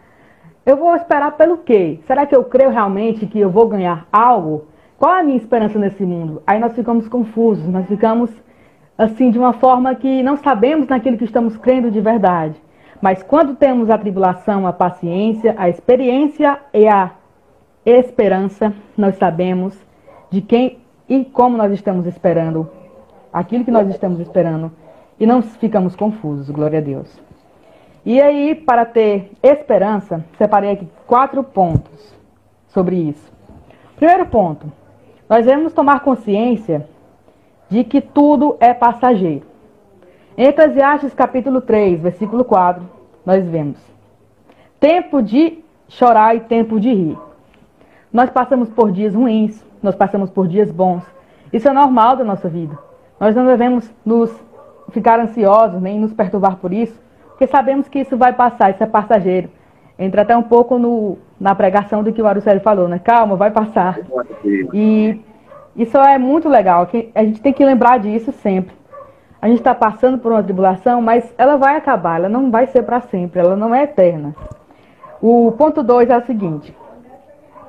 eu 0.66 0.76
vou 0.76 0.94
esperar 0.94 1.32
pelo 1.38 1.56
quê? 1.56 2.00
Será 2.06 2.26
que 2.26 2.36
eu 2.36 2.44
creio 2.44 2.68
realmente 2.68 3.24
que 3.24 3.40
eu 3.40 3.48
vou 3.48 3.66
ganhar 3.66 4.06
algo? 4.12 4.66
Qual 4.98 5.14
a 5.14 5.22
minha 5.22 5.38
esperança 5.38 5.78
nesse 5.78 6.04
mundo? 6.04 6.42
Aí 6.46 6.60
nós 6.60 6.74
ficamos 6.74 7.08
confusos, 7.08 7.66
nós 7.66 7.86
ficamos 7.86 8.30
assim 8.98 9.30
de 9.30 9.38
uma 9.38 9.54
forma 9.54 9.94
que 9.94 10.22
não 10.22 10.36
sabemos 10.36 10.86
naquilo 10.86 11.16
que 11.16 11.24
estamos 11.24 11.56
crendo 11.56 11.90
de 11.90 12.00
verdade. 12.02 12.60
Mas 13.00 13.22
quando 13.22 13.56
temos 13.56 13.88
a 13.88 13.96
tribulação, 13.96 14.66
a 14.66 14.72
paciência, 14.72 15.54
a 15.56 15.66
experiência 15.66 16.58
e 16.74 16.86
a 16.86 17.12
esperança, 17.84 18.72
nós 18.96 19.16
sabemos 19.16 19.78
de 20.30 20.40
quem 20.40 20.78
e 21.08 21.24
como 21.24 21.56
nós 21.56 21.72
estamos 21.72 22.06
esperando 22.06 22.68
aquilo 23.32 23.64
que 23.64 23.70
nós 23.70 23.88
estamos 23.88 24.20
esperando 24.20 24.70
e 25.18 25.26
não 25.26 25.42
ficamos 25.42 25.96
confusos, 25.96 26.48
glória 26.48 26.78
a 26.78 26.82
Deus. 26.82 27.20
E 28.06 28.20
aí, 28.20 28.54
para 28.54 28.84
ter 28.84 29.32
esperança, 29.42 30.24
separei 30.38 30.72
aqui 30.72 30.88
quatro 31.06 31.42
pontos 31.42 32.14
sobre 32.68 32.96
isso. 32.96 33.32
Primeiro 33.96 34.26
ponto, 34.26 34.70
nós 35.28 35.46
devemos 35.46 35.72
tomar 35.72 36.00
consciência 36.00 36.86
de 37.68 37.82
que 37.82 38.00
tudo 38.00 38.56
é 38.60 38.74
passageiro. 38.74 39.46
Em 40.36 40.46
Eclesiastes 40.46 41.14
capítulo 41.14 41.60
3, 41.60 42.00
versículo 42.00 42.44
4, 42.44 42.84
nós 43.24 43.46
vemos: 43.46 43.78
Tempo 44.78 45.22
de 45.22 45.64
chorar 45.88 46.36
e 46.36 46.40
tempo 46.40 46.78
de 46.78 46.92
rir. 46.92 47.18
Nós 48.14 48.30
passamos 48.30 48.68
por 48.68 48.92
dias 48.92 49.12
ruins, 49.12 49.66
nós 49.82 49.96
passamos 49.96 50.30
por 50.30 50.46
dias 50.46 50.70
bons. 50.70 51.02
Isso 51.52 51.68
é 51.68 51.72
normal 51.72 52.14
da 52.14 52.22
nossa 52.22 52.48
vida. 52.48 52.78
Nós 53.18 53.34
não 53.34 53.44
devemos 53.44 53.92
nos 54.06 54.32
ficar 54.90 55.18
ansiosos 55.18 55.82
nem 55.82 55.98
nos 55.98 56.12
perturbar 56.12 56.58
por 56.58 56.72
isso, 56.72 56.96
porque 57.30 57.48
sabemos 57.48 57.88
que 57.88 57.98
isso 57.98 58.16
vai 58.16 58.32
passar, 58.32 58.70
isso 58.70 58.84
é 58.84 58.86
passageiro. 58.86 59.50
Entra 59.98 60.22
até 60.22 60.36
um 60.36 60.44
pouco 60.44 60.78
no, 60.78 61.18
na 61.40 61.56
pregação 61.56 62.04
do 62.04 62.12
que 62.12 62.22
o 62.22 62.26
Arucélio 62.28 62.62
falou, 62.62 62.86
né? 62.86 63.00
Calma, 63.00 63.34
vai 63.34 63.50
passar. 63.50 63.98
E 64.72 65.20
isso 65.74 65.98
é 65.98 66.16
muito 66.16 66.48
legal, 66.48 66.86
que 66.86 67.10
a 67.16 67.24
gente 67.24 67.42
tem 67.42 67.52
que 67.52 67.64
lembrar 67.64 67.98
disso 67.98 68.30
sempre. 68.30 68.76
A 69.42 69.48
gente 69.48 69.58
está 69.58 69.74
passando 69.74 70.18
por 70.18 70.30
uma 70.30 70.42
tribulação, 70.42 71.02
mas 71.02 71.34
ela 71.36 71.56
vai 71.56 71.76
acabar, 71.76 72.20
ela 72.20 72.28
não 72.28 72.48
vai 72.48 72.68
ser 72.68 72.84
para 72.84 73.00
sempre, 73.00 73.40
ela 73.40 73.56
não 73.56 73.74
é 73.74 73.82
eterna. 73.82 74.36
O 75.20 75.50
ponto 75.58 75.82
2 75.82 76.10
é 76.10 76.16
o 76.16 76.24
seguinte: 76.24 76.72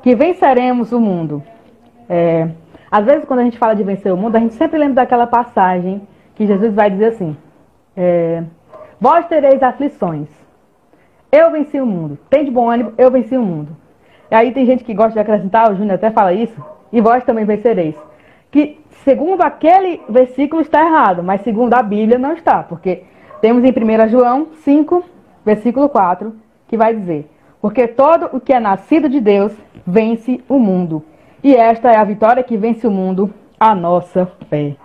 que 0.05 0.13
venceremos 0.13 0.91
o 0.91 0.99
mundo. 0.99 1.41
É, 2.07 2.47
às 2.91 3.03
vezes, 3.03 3.25
quando 3.25 3.39
a 3.39 3.43
gente 3.43 3.57
fala 3.57 3.75
de 3.75 3.81
vencer 3.81 4.13
o 4.13 4.17
mundo, 4.17 4.35
a 4.35 4.39
gente 4.39 4.53
sempre 4.53 4.77
lembra 4.77 4.97
daquela 4.97 5.25
passagem 5.25 6.07
que 6.35 6.45
Jesus 6.45 6.75
vai 6.75 6.91
dizer 6.91 7.05
assim: 7.05 7.35
é, 7.97 8.43
Vós 9.01 9.25
tereis 9.25 9.63
aflições, 9.63 10.27
eu 11.31 11.49
venci 11.49 11.81
o 11.81 11.87
mundo. 11.87 12.19
Tem 12.29 12.45
de 12.45 12.51
bom 12.51 12.69
ânimo, 12.69 12.93
eu 12.99 13.09
venci 13.09 13.35
o 13.35 13.41
mundo. 13.41 13.75
E 14.29 14.35
aí 14.35 14.51
tem 14.51 14.63
gente 14.67 14.83
que 14.83 14.93
gosta 14.93 15.13
de 15.13 15.19
acrescentar, 15.19 15.71
o 15.71 15.75
Júnior 15.75 15.95
até 15.95 16.11
fala 16.11 16.33
isso, 16.33 16.63
e 16.93 17.01
vós 17.01 17.23
também 17.23 17.43
vencereis. 17.43 17.95
Que 18.51 18.79
segundo 19.03 19.41
aquele 19.41 20.03
versículo 20.07 20.61
está 20.61 20.85
errado, 20.85 21.23
mas 21.23 21.41
segundo 21.41 21.73
a 21.73 21.81
Bíblia 21.81 22.19
não 22.19 22.33
está, 22.33 22.61
porque 22.61 23.05
temos 23.41 23.63
em 23.63 23.71
1 23.71 24.09
João 24.09 24.49
5, 24.63 25.03
versículo 25.43 25.89
4, 25.89 26.31
que 26.67 26.77
vai 26.77 26.93
dizer: 26.93 27.27
Porque 27.65 27.87
todo 27.87 28.29
o 28.31 28.39
que 28.39 28.53
é 28.53 28.59
nascido 28.59 29.09
de 29.09 29.19
Deus 29.19 29.51
vence 29.87 30.39
o 30.47 30.59
mundo. 30.59 31.03
E 31.43 31.55
esta 31.55 31.89
é 31.91 31.97
a 31.97 32.03
vitória 32.03 32.43
que 32.43 32.55
vence 32.55 32.85
o 32.85 32.91
mundo, 32.91 33.33
a 33.59 33.73
nossa 33.73 34.27
fé. 34.47 34.75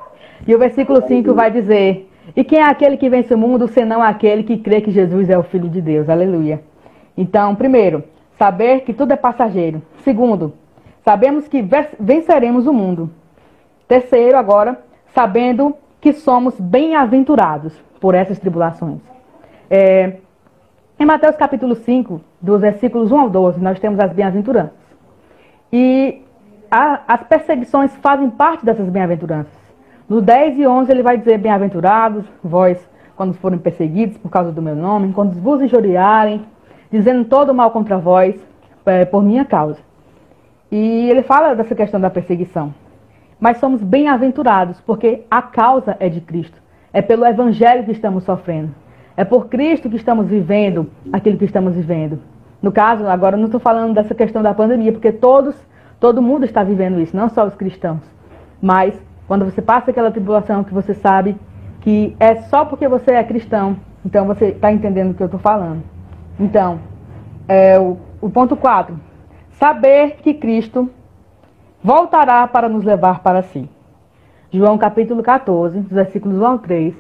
E 0.46 0.54
o 0.54 0.58
versículo 0.58 1.06
5 1.06 1.34
vai 1.34 1.50
dizer: 1.50 2.10
e 2.34 2.42
quem 2.42 2.58
é 2.58 2.64
aquele 2.64 2.96
que 2.96 3.10
vence 3.10 3.34
o 3.34 3.37
mundo, 3.37 3.68
senão 3.68 4.00
aquele 4.00 4.44
que 4.44 4.56
crê 4.56 4.80
que 4.80 4.90
Jesus 4.90 5.28
é 5.28 5.37
o 5.37 5.42
Filho 5.42 5.68
de 5.68 5.82
Deus? 5.82 6.08
Aleluia. 6.08 6.62
Então, 7.14 7.54
primeiro, 7.54 8.02
saber 8.38 8.80
que 8.80 8.94
tudo 8.94 9.12
é 9.12 9.16
passageiro. 9.16 9.82
Segundo, 9.99 10.54
sabemos 11.04 11.46
que 11.49 11.62
venceremos 12.00 12.66
o 12.66 12.72
mundo. 12.72 13.10
Terceiro, 13.87 14.38
agora, 14.38 14.80
sabendo 15.14 15.76
que 16.00 16.14
somos 16.14 16.58
bem-aventurados 16.58 17.78
por 18.00 18.14
essas 18.14 18.38
tribulações. 18.38 19.00
É, 19.68 20.14
em 20.99 21.04
Mateus 21.04 21.37
capítulo 21.37 21.75
5, 21.75 22.29
dos 22.40 22.61
versículos 22.61 23.12
1 23.12 23.20
ao 23.20 23.30
12, 23.30 23.61
nós 23.61 23.78
temos 23.78 23.99
as 24.00 24.12
bem-aventuranças. 24.12 24.78
E 25.73 26.23
a, 26.70 27.00
as 27.06 27.23
perseguições 27.25 27.94
fazem 27.97 28.30
parte 28.30 28.64
dessas 28.64 28.88
bem-aventuranças. 28.88 29.61
No 30.09 30.20
10 30.20 30.59
e 30.59 30.66
11 30.66 30.90
ele 30.90 31.02
vai 31.02 31.18
dizer: 31.18 31.38
Bem-aventurados, 31.38 32.25
vós, 32.42 32.78
quando 33.16 33.35
forem 33.35 33.59
perseguidos 33.59 34.16
por 34.18 34.30
causa 34.30 34.50
do 34.50 34.62
meu 34.62 34.75
nome, 34.75 35.12
quando 35.12 35.32
vos 35.35 35.61
injuriarem, 35.61 36.44
dizendo 36.90 37.25
todo 37.25 37.54
mal 37.54 37.70
contra 37.70 37.99
vós, 37.99 38.35
é, 38.87 39.04
por 39.04 39.23
minha 39.23 39.44
causa. 39.44 39.78
E 40.70 41.11
ele 41.11 41.23
fala 41.23 41.54
dessa 41.54 41.75
questão 41.75 42.00
da 42.00 42.11
perseguição. 42.11 42.75
Mas 43.38 43.59
somos 43.59 43.82
bem-aventurados, 43.82 44.80
porque 44.80 45.25
a 45.30 45.40
causa 45.40 45.97
é 45.99 46.09
de 46.09 46.20
Cristo. 46.20 46.61
É 46.92 47.00
pelo 47.00 47.25
Evangelho 47.25 47.85
que 47.85 47.92
estamos 47.92 48.25
sofrendo. 48.25 48.75
É 49.20 49.24
por 49.26 49.48
Cristo 49.48 49.90
que 49.90 49.96
estamos 49.96 50.28
vivendo 50.28 50.90
aquilo 51.12 51.36
que 51.36 51.44
estamos 51.44 51.74
vivendo. 51.74 52.20
No 52.62 52.72
caso, 52.72 53.06
agora 53.06 53.36
não 53.36 53.44
estou 53.44 53.60
falando 53.60 53.92
dessa 53.92 54.14
questão 54.14 54.42
da 54.42 54.54
pandemia, 54.54 54.92
porque 54.92 55.12
todos, 55.12 55.54
todo 56.00 56.22
mundo 56.22 56.46
está 56.46 56.64
vivendo 56.64 56.98
isso, 56.98 57.14
não 57.14 57.28
só 57.28 57.46
os 57.46 57.54
cristãos. 57.54 58.00
Mas 58.62 58.98
quando 59.28 59.44
você 59.44 59.60
passa 59.60 59.90
aquela 59.90 60.10
tribulação 60.10 60.64
que 60.64 60.72
você 60.72 60.94
sabe 60.94 61.36
que 61.82 62.16
é 62.18 62.36
só 62.36 62.64
porque 62.64 62.88
você 62.88 63.10
é 63.10 63.22
cristão, 63.22 63.76
então 64.06 64.24
você 64.26 64.46
está 64.46 64.72
entendendo 64.72 65.10
o 65.10 65.14
que 65.14 65.22
eu 65.22 65.26
estou 65.26 65.38
falando. 65.38 65.82
Então, 66.38 66.78
é, 67.46 67.78
o, 67.78 67.98
o 68.22 68.30
ponto 68.30 68.56
4. 68.56 68.98
Saber 69.50 70.16
que 70.22 70.32
Cristo 70.32 70.88
voltará 71.84 72.46
para 72.46 72.70
nos 72.70 72.84
levar 72.84 73.20
para 73.20 73.42
si. 73.42 73.68
João 74.50 74.78
capítulo 74.78 75.22
14, 75.22 75.78
versículos 75.80 76.38
1 76.38 76.46
ao 76.46 76.58
3. 76.58 76.94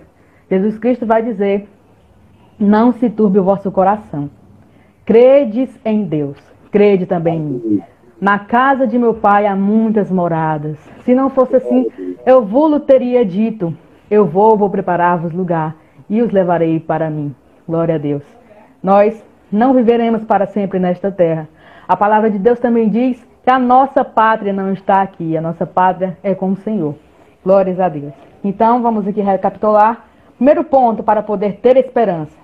Jesus 0.50 0.78
Cristo 0.78 1.06
vai 1.06 1.22
dizer: 1.22 1.66
Não 2.60 2.92
se 2.92 3.08
turbe 3.08 3.38
o 3.38 3.42
vosso 3.42 3.72
coração. 3.72 4.28
Credes 5.06 5.70
em 5.82 6.04
Deus, 6.04 6.36
crede 6.70 7.06
também 7.06 7.38
em 7.38 7.40
mim. 7.40 7.82
Na 8.20 8.38
casa 8.38 8.86
de 8.86 8.98
meu 8.98 9.14
pai 9.14 9.46
há 9.46 9.56
muitas 9.56 10.10
moradas. 10.10 10.76
Se 11.02 11.14
não 11.14 11.30
fosse 11.30 11.56
assim, 11.56 11.86
eu 12.26 12.44
vou 12.44 12.78
teria 12.78 13.24
dito: 13.24 13.74
Eu 14.10 14.26
vou, 14.26 14.58
vou 14.58 14.68
preparar-vos 14.68 15.32
lugar 15.32 15.74
e 16.06 16.20
os 16.20 16.30
levarei 16.30 16.78
para 16.78 17.08
mim. 17.08 17.34
Glória 17.66 17.94
a 17.94 17.98
Deus. 17.98 18.24
Nós 18.82 19.24
não 19.50 19.72
viveremos 19.72 20.22
para 20.24 20.46
sempre 20.46 20.78
nesta 20.78 21.10
terra. 21.10 21.48
A 21.88 21.96
palavra 21.96 22.30
de 22.30 22.38
Deus 22.38 22.60
também 22.60 22.90
diz 22.90 23.26
que 23.42 23.50
a 23.50 23.58
nossa 23.58 24.04
pátria 24.04 24.52
não 24.52 24.70
está 24.74 25.00
aqui, 25.00 25.34
a 25.34 25.40
nossa 25.40 25.64
pátria 25.64 26.18
é 26.22 26.34
com 26.34 26.50
o 26.50 26.56
Senhor. 26.56 26.94
Glórias 27.42 27.80
a 27.80 27.88
Deus. 27.88 28.12
Então, 28.44 28.82
vamos 28.82 29.08
aqui 29.08 29.22
recapitular. 29.22 30.04
Primeiro 30.36 30.62
ponto 30.62 31.02
para 31.02 31.22
poder 31.22 31.60
ter 31.62 31.78
esperança: 31.78 32.39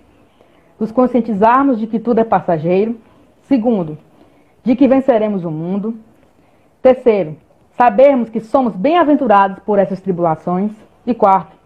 nos 0.79 0.93
conscientizarmos 0.93 1.79
de 1.79 1.87
que 1.87 1.99
tudo 1.99 2.21
é 2.21 2.25
passageiro. 2.25 2.97
Segundo, 3.43 3.97
de 4.65 4.75
que 4.75 4.89
venceremos 4.89 5.45
o 5.45 5.51
mundo. 5.51 5.95
Terceiro, 6.83 7.37
sabermos 7.77 8.29
que 8.29 8.41
somos 8.41 8.75
bem-aventurados 8.75 9.61
por 9.61 9.79
essas 9.79 10.01
tribulações. 10.01 10.73
E 11.07 11.15
quarto, 11.15 11.57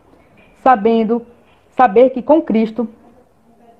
sabendo, 0.62 1.22
saber 1.70 2.10
que 2.10 2.22
com 2.22 2.42
Cristo 2.42 2.86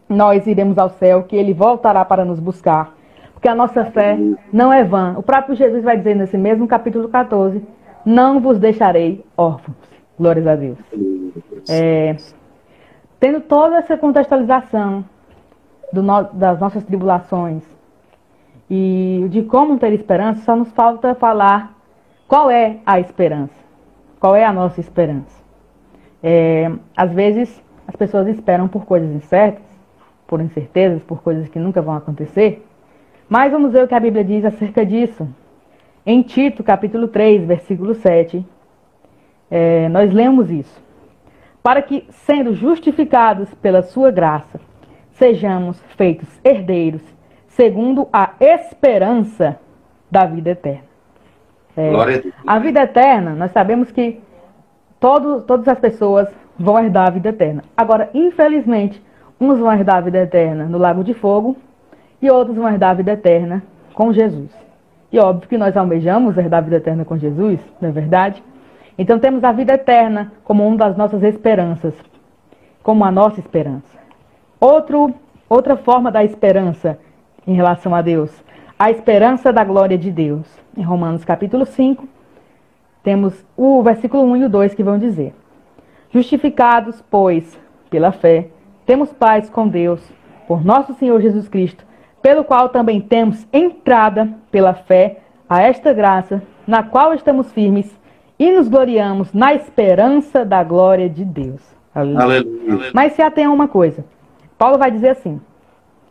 nós 0.08 0.46
iremos 0.46 0.78
ao 0.78 0.88
céu, 0.88 1.22
que 1.24 1.36
ele 1.36 1.52
voltará 1.52 2.04
para 2.04 2.24
nos 2.24 2.40
buscar. 2.40 2.94
Porque 3.32 3.48
a 3.48 3.54
nossa 3.54 3.84
fé 3.86 4.18
não 4.52 4.72
é 4.72 4.82
vã. 4.84 5.14
O 5.16 5.22
próprio 5.22 5.54
Jesus 5.54 5.84
vai 5.84 5.96
dizer 5.96 6.14
nesse 6.14 6.36
mesmo 6.36 6.66
capítulo 6.66 7.08
14: 7.08 7.62
Não 8.04 8.40
vos 8.40 8.58
deixarei 8.58 9.24
órfãos. 9.36 9.76
Glórias 10.18 10.46
a 10.46 10.56
Deus. 10.56 10.78
É, 11.68 12.16
tendo 13.18 13.40
toda 13.40 13.76
essa 13.76 13.96
contextualização 13.96 15.04
no, 15.92 16.22
das 16.32 16.58
nossas 16.58 16.84
tribulações 16.84 17.62
e 18.70 19.26
de 19.30 19.42
como 19.42 19.78
ter 19.78 19.92
esperança, 19.92 20.42
só 20.42 20.54
nos 20.54 20.70
falta 20.72 21.14
falar 21.14 21.74
qual 22.28 22.50
é 22.50 22.78
a 22.86 23.00
esperança. 23.00 23.54
Qual 24.20 24.36
é 24.36 24.44
a 24.44 24.52
nossa 24.52 24.78
esperança? 24.78 25.40
É, 26.22 26.70
às 26.96 27.12
vezes 27.12 27.62
as 27.88 27.96
pessoas 27.96 28.28
esperam 28.28 28.68
por 28.68 28.84
coisas 28.84 29.10
incertas, 29.10 29.64
por 30.26 30.40
incertezas, 30.40 31.02
por 31.02 31.22
coisas 31.22 31.48
que 31.48 31.58
nunca 31.58 31.82
vão 31.82 31.96
acontecer. 31.96 32.64
Mas 33.28 33.50
vamos 33.50 33.72
ver 33.72 33.84
o 33.84 33.88
que 33.88 33.94
a 33.94 34.00
Bíblia 34.00 34.22
diz 34.22 34.44
acerca 34.44 34.86
disso. 34.86 35.26
Em 36.06 36.22
Tito, 36.22 36.62
capítulo 36.62 37.08
3, 37.08 37.44
versículo 37.44 37.94
7, 37.94 38.46
é, 39.50 39.88
nós 39.88 40.12
lemos 40.12 40.50
isso. 40.50 40.80
Para 41.62 41.82
que, 41.82 42.06
sendo 42.10 42.54
justificados 42.54 43.52
pela 43.54 43.82
sua 43.82 44.10
graça, 44.10 44.60
sejamos 45.20 45.80
feitos 45.96 46.28
herdeiros, 46.42 47.02
segundo 47.46 48.08
a 48.12 48.32
esperança 48.40 49.60
da 50.10 50.26
vida 50.26 50.50
eterna. 50.50 50.90
É, 51.76 51.92
a 52.44 52.58
vida 52.58 52.82
eterna, 52.82 53.30
nós 53.36 53.52
sabemos 53.52 53.92
que 53.92 54.20
todo, 54.98 55.42
todas 55.42 55.68
as 55.68 55.78
pessoas 55.78 56.28
vão 56.58 56.76
herdar 56.80 57.06
a 57.06 57.10
vida 57.10 57.28
eterna. 57.28 57.62
Agora, 57.76 58.10
infelizmente, 58.12 59.00
Uns 59.40 59.58
vão 59.58 59.72
herdar 59.72 59.96
a 59.96 60.00
vida 60.02 60.18
eterna 60.18 60.66
no 60.66 60.76
lago 60.76 61.02
de 61.02 61.14
fogo 61.14 61.56
e 62.20 62.30
outros 62.30 62.54
vão 62.54 62.68
herdar 62.68 62.90
a 62.90 62.94
vida 62.94 63.12
eterna 63.12 63.62
com 63.94 64.12
Jesus. 64.12 64.50
E 65.10 65.18
óbvio 65.18 65.48
que 65.48 65.56
nós 65.56 65.74
almejamos 65.78 66.36
herdar 66.36 66.58
a 66.58 66.62
vida 66.62 66.76
eterna 66.76 67.06
com 67.06 67.16
Jesus, 67.16 67.58
não 67.80 67.88
é 67.88 67.92
verdade? 67.92 68.44
Então 68.98 69.18
temos 69.18 69.42
a 69.42 69.50
vida 69.50 69.72
eterna 69.72 70.30
como 70.44 70.66
uma 70.66 70.76
das 70.76 70.94
nossas 70.94 71.22
esperanças, 71.22 71.94
como 72.82 73.02
a 73.02 73.10
nossa 73.10 73.40
esperança. 73.40 73.98
Outro, 74.60 75.14
outra 75.48 75.74
forma 75.74 76.10
da 76.10 76.22
esperança 76.22 76.98
em 77.46 77.54
relação 77.54 77.94
a 77.94 78.02
Deus, 78.02 78.30
a 78.78 78.90
esperança 78.90 79.50
da 79.50 79.64
glória 79.64 79.96
de 79.96 80.10
Deus. 80.10 80.46
Em 80.76 80.82
Romanos 80.82 81.24
capítulo 81.24 81.64
5, 81.64 82.06
temos 83.02 83.42
o 83.56 83.82
versículo 83.82 84.22
1 84.24 84.36
e 84.36 84.44
o 84.44 84.48
2 84.50 84.74
que 84.74 84.82
vão 84.82 84.98
dizer: 84.98 85.34
Justificados, 86.10 87.02
pois, 87.10 87.58
pela 87.88 88.12
fé, 88.12 88.48
temos 88.84 89.14
paz 89.14 89.48
com 89.48 89.66
Deus 89.66 90.00
por 90.46 90.62
nosso 90.62 90.92
Senhor 90.92 91.22
Jesus 91.22 91.48
Cristo, 91.48 91.82
pelo 92.20 92.44
qual 92.44 92.68
também 92.68 93.00
temos 93.00 93.46
entrada 93.50 94.28
pela 94.50 94.74
fé 94.74 95.20
a 95.48 95.62
esta 95.62 95.94
graça, 95.94 96.42
na 96.66 96.82
qual 96.82 97.14
estamos 97.14 97.50
firmes 97.50 97.90
e 98.38 98.52
nos 98.52 98.68
gloriamos 98.68 99.32
na 99.32 99.54
esperança 99.54 100.44
da 100.44 100.62
glória 100.62 101.08
de 101.08 101.24
Deus. 101.24 101.62
Aleluia. 101.94 102.22
Aleluia. 102.22 102.90
Mas 102.92 103.14
se 103.14 103.22
atenha 103.22 103.50
uma 103.50 103.66
coisa. 103.66 104.04
Paulo 104.60 104.76
vai 104.76 104.90
dizer 104.90 105.08
assim: 105.08 105.40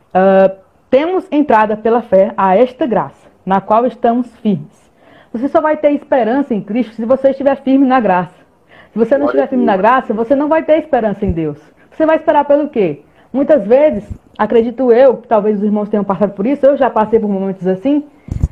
uh, 0.10 0.58
temos 0.90 1.28
entrada 1.32 1.78
pela 1.78 2.02
fé 2.02 2.34
a 2.36 2.58
esta 2.58 2.88
graça, 2.88 3.30
na 3.46 3.62
qual 3.62 3.86
estamos 3.86 4.36
firmes. 4.38 4.90
Você 5.32 5.48
só 5.48 5.62
vai 5.62 5.78
ter 5.78 5.92
esperança 5.92 6.56
em 6.56 6.60
Cristo 6.60 6.96
se 6.96 7.06
você 7.06 7.30
estiver 7.30 7.56
firme 7.62 7.86
na 7.86 8.00
graça. 8.00 8.34
Se 8.92 8.98
você 8.98 9.20
não 9.20 9.28
estiver 9.28 9.48
firme 9.48 9.64
na 9.64 9.78
graça, 9.78 10.16
você 10.16 10.36
não 10.36 10.48
vai 10.48 10.64
ter 10.64 10.80
esperança 10.80 11.24
em 11.24 11.32
Deus. 11.32 11.60
Você 11.92 12.08
vai 12.08 12.16
esperar 12.16 12.44
pelo 12.46 12.70
quê? 12.70 13.04
Muitas 13.32 13.68
vezes, 13.68 14.04
acredito 14.36 14.92
eu, 14.92 15.18
que 15.18 15.28
talvez 15.28 15.60
os 15.60 15.64
irmãos 15.64 15.88
tenham 15.88 16.04
passado 16.04 16.32
por 16.32 16.48
isso, 16.48 16.66
eu 16.66 16.76
já 16.76 16.90
passei 16.90 17.20
por 17.20 17.30
momentos 17.30 17.68
assim, 17.68 18.04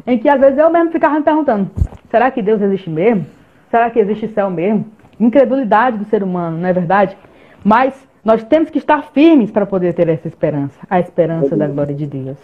em 0.06 0.20
que 0.20 0.30
às 0.30 0.40
vezes 0.40 0.60
eu 0.60 0.70
mesmo 0.70 0.92
ficava 0.92 1.16
me 1.16 1.24
perguntando: 1.24 1.72
será 2.12 2.30
que 2.30 2.44
Deus 2.44 2.62
existe 2.62 2.88
mesmo? 2.88 3.26
Será 3.72 3.90
que 3.90 3.98
existe 3.98 4.28
céu 4.28 4.52
mesmo? 4.52 4.86
Incredulidade 5.20 5.98
do 5.98 6.06
ser 6.06 6.22
humano, 6.22 6.60
não 6.60 6.70
é 6.70 6.74
verdade? 6.74 7.18
Mas 7.64 8.07
nós 8.28 8.44
temos 8.44 8.70
que 8.70 8.78
estar 8.78 9.04
firmes 9.13 9.52
para 9.52 9.66
poder 9.66 9.94
ter 9.94 10.10
essa 10.10 10.28
esperança, 10.28 10.78
a 10.90 11.00
esperança 11.00 11.56
da 11.56 11.66
glória 11.66 11.96
de 11.96 12.06
Deus. 12.06 12.38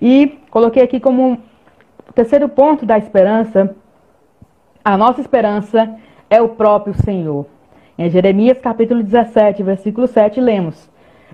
E 0.00 0.38
coloquei 0.50 0.82
aqui 0.82 0.98
como 0.98 1.36
terceiro 2.14 2.48
ponto 2.48 2.86
da 2.86 2.96
esperança, 2.96 3.76
a 4.82 4.96
nossa 4.96 5.20
esperança 5.20 5.94
é 6.30 6.40
o 6.40 6.48
próprio 6.48 6.94
Senhor. 6.94 7.44
Em 7.98 8.08
Jeremias 8.08 8.58
capítulo 8.60 9.02
17, 9.02 9.62
versículo 9.62 10.06
7, 10.06 10.40
lemos: 10.40 10.88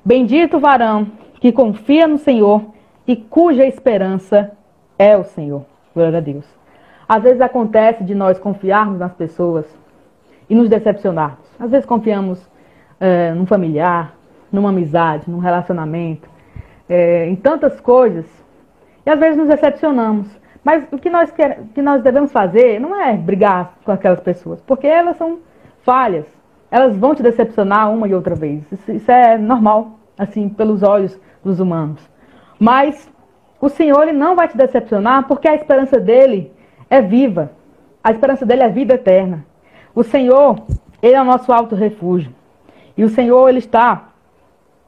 Bendito 0.05 0.59
varão 0.59 1.07
que 1.40 1.53
confia 1.53 2.09
no 2.09 2.18
Senhor 2.18 2.62
e 3.07 3.14
cuja 3.14 3.64
esperança 3.64 4.51
é 4.99 5.16
o 5.16 5.22
Senhor. 5.22 5.64
Glória 5.94 6.18
a 6.18 6.20
Deus. 6.20 6.44
Às 7.09 7.22
vezes 7.22 7.40
acontece 7.40 8.03
de 8.03 8.16
nós 8.16 8.37
confiarmos 8.37 8.99
nas 8.99 9.12
pessoas 9.12 9.64
e 10.51 10.57
nos 10.57 10.68
decepcionarmos. 10.68 11.46
Às 11.57 11.70
vezes 11.70 11.87
confiamos 11.87 12.44
é, 13.00 13.32
num 13.32 13.46
familiar, 13.46 14.14
numa 14.50 14.70
amizade, 14.70 15.30
num 15.30 15.38
relacionamento, 15.38 16.28
é, 16.88 17.26
em 17.26 17.37
tantas 17.37 17.80
coisas, 17.80 18.26
e 19.04 19.11
às 19.11 19.18
vezes 19.18 19.37
nos 19.37 19.48
decepcionamos. 19.48 20.28
Mas 20.64 20.85
o 20.90 20.98
que 20.98 21.09
nós, 21.09 21.30
quer, 21.30 21.61
que 21.74 21.82
nós 21.82 22.02
devemos 22.02 22.32
fazer 22.32 22.80
não 22.80 23.00
é 23.00 23.16
brigar 23.16 23.74
com 23.85 23.92
aquelas 23.92 24.20
pessoas, 24.20 24.61
porque 24.62 24.87
elas 24.87 25.16
são 25.16 25.38
falhas 25.82 26.26
elas 26.70 26.96
vão 26.96 27.14
te 27.14 27.22
decepcionar 27.22 27.90
uma 27.92 28.09
e 28.09 28.14
outra 28.14 28.35
vez. 28.35 28.70
Isso, 28.70 28.92
isso 28.92 29.11
é 29.11 29.38
normal, 29.38 29.98
assim, 30.18 30.48
pelos 30.48 30.82
olhos 30.82 31.18
dos 31.44 31.61
humanos. 31.61 32.00
Mas 32.59 33.11
o 33.61 33.68
Senhor 33.68 34.02
ele 34.02 34.18
não 34.18 34.35
vai 34.35 34.48
te 34.48 34.56
decepcionar 34.56 35.26
porque 35.26 35.48
a 35.48 35.54
esperança 35.54 35.98
dele 36.00 36.52
é 36.90 37.00
viva. 37.00 37.52
A 38.02 38.11
esperança 38.11 38.44
dele 38.44 38.62
é 38.62 38.68
vida 38.68 38.94
eterna. 38.94 39.44
O 39.94 40.02
Senhor, 40.02 40.62
Ele 41.02 41.14
é 41.14 41.20
o 41.20 41.24
nosso 41.24 41.52
alto 41.52 41.74
refúgio. 41.74 42.32
E 42.96 43.04
o 43.04 43.09
Senhor, 43.09 43.48
Ele 43.48 43.59
está 43.59 44.09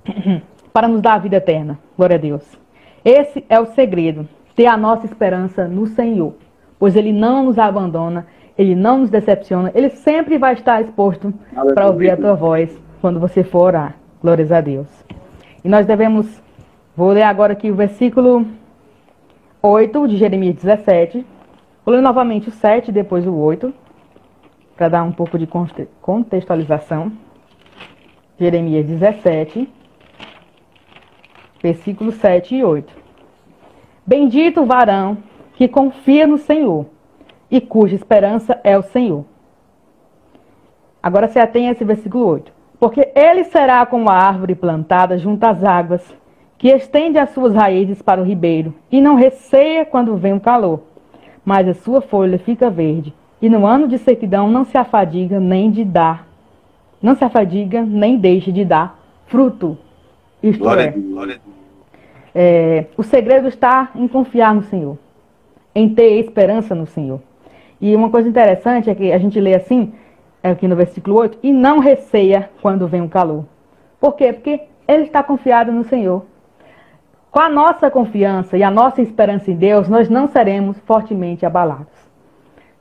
para 0.73 0.89
nos 0.89 1.01
dar 1.01 1.15
a 1.15 1.19
vida 1.19 1.37
eterna. 1.37 1.79
Glória 1.97 2.17
a 2.17 2.21
Deus. 2.21 2.59
Esse 3.05 3.45
é 3.49 3.61
o 3.61 3.67
segredo, 3.67 4.29
ter 4.57 4.67
a 4.67 4.77
nossa 4.77 5.07
esperança 5.07 5.69
no 5.69 5.87
Senhor, 5.87 6.35
pois 6.79 6.97
Ele 6.97 7.13
não 7.13 7.45
nos 7.45 7.59
abandona, 7.59 8.27
Ele 8.57 8.75
não 8.75 8.99
nos 8.99 9.11
decepciona, 9.11 9.71
Ele 9.75 9.91
sempre 9.91 10.39
vai 10.39 10.55
estar 10.55 10.81
exposto 10.81 11.33
para 11.75 11.87
ouvir 11.87 12.11
a 12.11 12.17
tua 12.17 12.35
voz 12.35 12.77
quando 13.01 13.21
você 13.21 13.45
for 13.45 13.67
orar. 13.67 13.97
Glórias 14.21 14.51
a 14.51 14.61
Deus. 14.61 14.89
E 15.65 15.69
nós 15.69 15.87
devemos, 15.87 16.43
vou 16.97 17.11
ler 17.11 17.23
agora 17.23 17.53
aqui 17.53 17.71
o 17.71 17.75
versículo 17.75 18.47
8 19.63 20.09
de 20.09 20.17
Jeremias 20.17 20.57
17. 20.57 21.25
Vou 21.85 21.95
ler 21.95 22.01
novamente 22.01 22.49
o 22.49 22.53
7, 22.53 22.91
depois 22.91 23.27
o 23.27 23.35
8, 23.35 23.73
para 24.77 24.89
dar 24.89 25.03
um 25.03 25.13
pouco 25.13 25.39
de 25.39 25.49
contextualização. 26.01 27.13
Jeremias 28.39 28.87
17, 28.87 29.69
versículos 31.63 32.15
7 32.17 32.55
e 32.55 32.65
8. 32.65 32.93
Bendito 34.07 34.61
o 34.61 34.67
varão 34.67 35.19
que 35.55 35.67
confia 35.67 36.27
no 36.27 36.39
Senhor 36.39 36.87
e 37.51 37.61
cuja 37.61 37.97
esperança 37.97 38.61
é 38.63 38.79
o 38.79 38.83
Senhor. 38.83 39.25
Agora 41.03 41.27
se 41.27 41.39
atenha 41.39 41.71
a 41.71 41.73
esse 41.73 41.85
versículo 41.85 42.27
8. 42.27 42.53
Porque 42.79 43.11
ele 43.15 43.43
será 43.45 43.85
como 43.87 44.09
a 44.09 44.15
árvore 44.15 44.55
plantada 44.55 45.19
junto 45.19 45.43
às 45.45 45.65
águas, 45.65 46.17
que 46.57 46.69
estende 46.69 47.19
as 47.19 47.31
suas 47.31 47.55
raízes 47.55 48.01
para 48.01 48.21
o 48.21 48.25
ribeiro, 48.25 48.73
e 48.91 49.01
não 49.01 49.17
receia 49.17 49.85
quando 49.85 50.17
vem 50.17 50.33
o 50.33 50.41
calor, 50.41 50.83
mas 51.45 51.67
a 51.67 51.75
sua 51.75 52.01
folha 52.01 52.39
fica 52.39 52.71
verde, 52.71 53.13
e 53.43 53.49
no 53.49 53.67
ano 53.67 53.89
de 53.89 53.99
sequidão 53.99 54.49
não 54.49 54.65
se 54.65 54.79
afadiga 54.79 55.41
nem 55.41 55.71
de 55.71 55.85
dar, 55.85 56.28
não 57.03 57.15
se 57.15 57.25
afadiga 57.25 57.83
nem 57.83 58.19
deixa 58.19 58.51
de 58.53 58.65
dar 58.65 58.99
fruto. 59.27 59.79
Isto 60.43 60.61
glória 60.61 60.83
é, 60.83 60.91
glória 60.91 61.41
é, 62.35 62.87
o 62.97 63.03
segredo 63.03 63.49
está 63.49 63.91
em 63.95 64.07
confiar 64.07 64.55
no 64.55 64.63
Senhor, 64.63 64.97
em 65.75 65.89
ter 65.89 66.21
esperança 66.21 66.75
no 66.75 66.87
Senhor. 66.87 67.21
E 67.81 67.95
uma 67.95 68.11
coisa 68.11 68.29
interessante 68.29 68.91
é 68.91 68.95
que 68.95 69.13
a 69.13 69.19
gente 69.19 69.41
lê 69.41 69.55
assim, 69.55 69.93
aqui 70.43 70.69
no 70.69 70.77
versículo 70.77 71.17
8, 71.17 71.39
e 71.43 71.53
não 71.53 71.79
receia 71.79 72.51
quando 72.61 72.87
vem 72.87 73.03
o 73.03 73.09
calor. 73.09 73.45
Por 74.01 74.15
quê? 74.15 74.33
Porque 74.33 74.61
ele 74.87 75.05
está 75.05 75.23
confiado 75.23 75.73
no 75.73 75.85
Senhor. 75.85 76.25
Com 77.31 77.41
a 77.41 77.49
nossa 77.49 77.91
confiança 77.91 78.57
e 78.57 78.63
a 78.63 78.71
nossa 78.71 79.03
esperança 79.03 79.51
em 79.51 79.57
Deus, 79.57 79.89
nós 79.89 80.09
não 80.09 80.29
seremos 80.29 80.79
fortemente 80.81 81.45
abalados. 81.45 81.87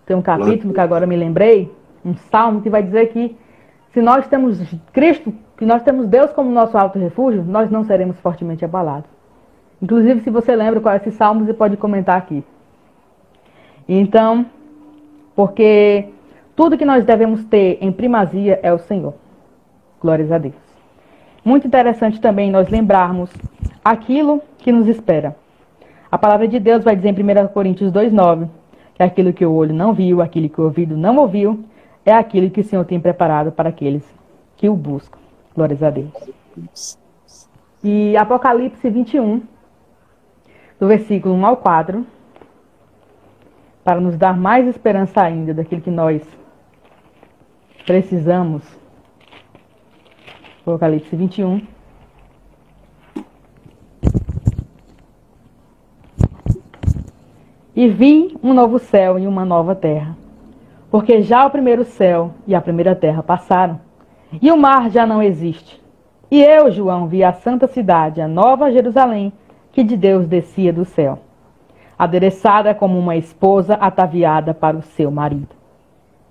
Tem 0.05 0.15
um 0.15 0.21
capítulo 0.21 0.73
que 0.73 0.79
agora 0.79 1.05
me 1.05 1.15
lembrei, 1.15 1.71
um 2.05 2.15
salmo 2.15 2.61
que 2.61 2.69
vai 2.69 2.81
dizer 2.81 3.07
que 3.07 3.35
se 3.93 4.01
nós 4.01 4.27
temos 4.27 4.59
Cristo, 4.93 5.33
que 5.57 5.65
nós 5.65 5.81
temos 5.83 6.07
Deus 6.07 6.31
como 6.31 6.51
nosso 6.51 6.77
alto 6.77 6.99
refúgio, 6.99 7.43
nós 7.43 7.69
não 7.69 7.83
seremos 7.83 8.19
fortemente 8.19 8.63
abalados. 8.63 9.09
Inclusive, 9.81 10.21
se 10.21 10.29
você 10.29 10.55
lembra 10.55 10.81
qual 10.81 10.93
é 10.93 10.97
esse 10.97 11.11
salmo, 11.11 11.45
você 11.45 11.53
pode 11.53 11.77
comentar 11.77 12.17
aqui. 12.17 12.43
Então, 13.87 14.45
porque 15.35 16.09
tudo 16.55 16.77
que 16.77 16.85
nós 16.85 17.05
devemos 17.05 17.45
ter 17.45 17.77
em 17.81 17.91
primazia 17.91 18.59
é 18.63 18.73
o 18.73 18.79
Senhor. 18.79 19.13
Glórias 20.01 20.31
a 20.31 20.37
Deus. 20.37 20.55
Muito 21.45 21.67
interessante 21.67 22.19
também 22.19 22.51
nós 22.51 22.69
lembrarmos 22.69 23.31
aquilo 23.83 24.41
que 24.57 24.71
nos 24.71 24.87
espera. 24.87 25.35
A 26.11 26.17
palavra 26.17 26.47
de 26.47 26.59
Deus 26.59 26.83
vai 26.83 26.95
dizer 26.95 27.09
em 27.09 27.43
1 27.43 27.47
Coríntios 27.49 27.91
2,9 27.91 28.49
que 28.95 29.03
aquilo 29.03 29.31
que 29.31 29.45
o 29.45 29.53
olho 29.53 29.73
não 29.73 29.93
viu, 29.93 30.21
aquilo 30.21 30.49
que 30.49 30.59
o 30.59 30.63
ouvido 30.63 30.97
não 30.97 31.17
ouviu, 31.17 31.63
é 32.07 32.13
aquilo 32.13 32.49
que 32.49 32.61
o 32.61 32.63
Senhor 32.63 32.85
tem 32.85 33.01
preparado 33.01 33.51
para 33.51 33.67
aqueles 33.67 34.01
que 34.55 34.69
o 34.69 34.75
buscam. 34.77 35.19
Glórias 35.53 35.83
a 35.83 35.89
Deus. 35.89 36.97
E 37.83 38.15
Apocalipse 38.15 38.89
21, 38.89 39.43
do 40.79 40.87
versículo 40.87 41.35
1 41.35 41.45
ao 41.45 41.57
4, 41.57 42.07
para 43.83 43.99
nos 43.99 44.17
dar 44.17 44.37
mais 44.37 44.65
esperança 44.69 45.21
ainda 45.21 45.53
daquilo 45.53 45.81
que 45.81 45.91
nós 45.91 46.21
precisamos. 47.85 48.63
Apocalipse 50.61 51.13
21. 51.13 51.61
E 57.75 57.87
vi 57.89 58.37
um 58.41 58.53
novo 58.53 58.79
céu 58.79 59.19
e 59.19 59.27
uma 59.27 59.43
nova 59.43 59.75
terra, 59.75 60.15
porque 60.89 61.21
já 61.21 61.45
o 61.45 61.49
primeiro 61.49 61.83
céu 61.83 62.31
e 62.45 62.55
a 62.55 62.61
primeira 62.61 62.95
terra 62.95 63.21
passaram, 63.21 63.79
e 64.41 64.51
o 64.51 64.57
mar 64.57 64.89
já 64.89 65.05
não 65.05 65.21
existe. 65.21 65.81
E 66.29 66.41
eu, 66.43 66.71
João, 66.71 67.07
vi 67.07 67.23
a 67.23 67.31
santa 67.33 67.67
cidade, 67.67 68.21
a 68.21 68.27
nova 68.27 68.71
Jerusalém, 68.71 69.31
que 69.71 69.83
de 69.83 69.95
Deus 69.95 70.27
descia 70.27 70.73
do 70.73 70.83
céu, 70.83 71.19
adereçada 71.97 72.73
como 72.73 72.97
uma 72.97 73.15
esposa 73.15 73.75
ataviada 73.75 74.53
para 74.53 74.77
o 74.77 74.81
seu 74.81 75.09
marido. 75.11 75.55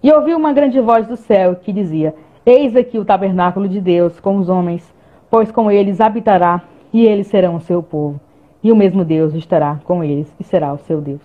E 0.02 0.12
ouvi 0.12 0.34
uma 0.34 0.52
grande 0.52 0.80
voz 0.80 1.06
do 1.06 1.16
céu 1.16 1.56
que 1.56 1.72
dizia: 1.72 2.14
Eis 2.44 2.76
aqui 2.76 2.98
o 2.98 3.04
tabernáculo 3.04 3.68
de 3.68 3.80
Deus 3.80 4.20
com 4.20 4.36
os 4.36 4.48
homens, 4.48 4.94
pois 5.30 5.50
com 5.50 5.70
eles 5.70 6.00
habitará, 6.00 6.62
e 6.92 7.04
eles 7.04 7.26
serão 7.26 7.56
o 7.56 7.60
seu 7.60 7.82
povo, 7.82 8.20
e 8.62 8.70
o 8.70 8.76
mesmo 8.76 9.04
Deus 9.04 9.34
estará 9.34 9.80
com 9.84 10.02
eles 10.04 10.32
e 10.38 10.44
será 10.44 10.72
o 10.72 10.78
seu 10.78 11.00
Deus. 11.00 11.22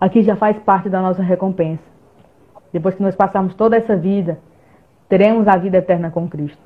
Aqui 0.00 0.22
já 0.22 0.36
faz 0.36 0.58
parte 0.58 0.88
da 0.88 1.00
nossa 1.00 1.22
recompensa. 1.22 1.93
Depois 2.74 2.96
que 2.96 3.02
nós 3.04 3.14
passarmos 3.14 3.54
toda 3.54 3.76
essa 3.76 3.96
vida, 3.96 4.40
teremos 5.08 5.46
a 5.46 5.56
vida 5.56 5.78
eterna 5.78 6.10
com 6.10 6.28
Cristo. 6.28 6.58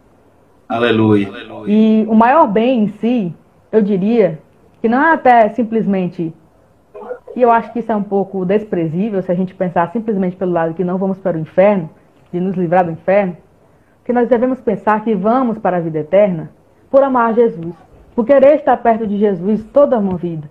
Aleluia. 0.66 1.28
E 1.66 2.06
o 2.08 2.14
maior 2.14 2.46
bem 2.46 2.84
em 2.84 2.88
si, 2.88 3.34
eu 3.70 3.82
diria, 3.82 4.38
que 4.80 4.88
não 4.88 5.02
é 5.02 5.12
até 5.12 5.50
simplesmente. 5.50 6.34
E 7.36 7.42
eu 7.42 7.50
acho 7.50 7.70
que 7.74 7.80
isso 7.80 7.92
é 7.92 7.94
um 7.94 8.02
pouco 8.02 8.42
desprezível 8.46 9.20
se 9.20 9.30
a 9.30 9.34
gente 9.34 9.54
pensar 9.54 9.92
simplesmente 9.92 10.34
pelo 10.34 10.50
lado 10.50 10.72
que 10.72 10.82
não 10.82 10.96
vamos 10.96 11.18
para 11.18 11.36
o 11.36 11.40
inferno, 11.40 11.90
de 12.32 12.40
nos 12.40 12.56
livrar 12.56 12.86
do 12.86 12.90
inferno, 12.90 13.36
que 14.02 14.10
nós 14.10 14.30
devemos 14.30 14.62
pensar 14.62 15.04
que 15.04 15.14
vamos 15.14 15.58
para 15.58 15.76
a 15.76 15.80
vida 15.80 15.98
eterna 15.98 16.50
por 16.90 17.02
amar 17.02 17.34
Jesus, 17.34 17.74
por 18.14 18.24
querer 18.24 18.54
estar 18.54 18.78
perto 18.78 19.06
de 19.06 19.18
Jesus 19.18 19.62
toda 19.74 19.98
uma 19.98 20.16
vida. 20.16 20.48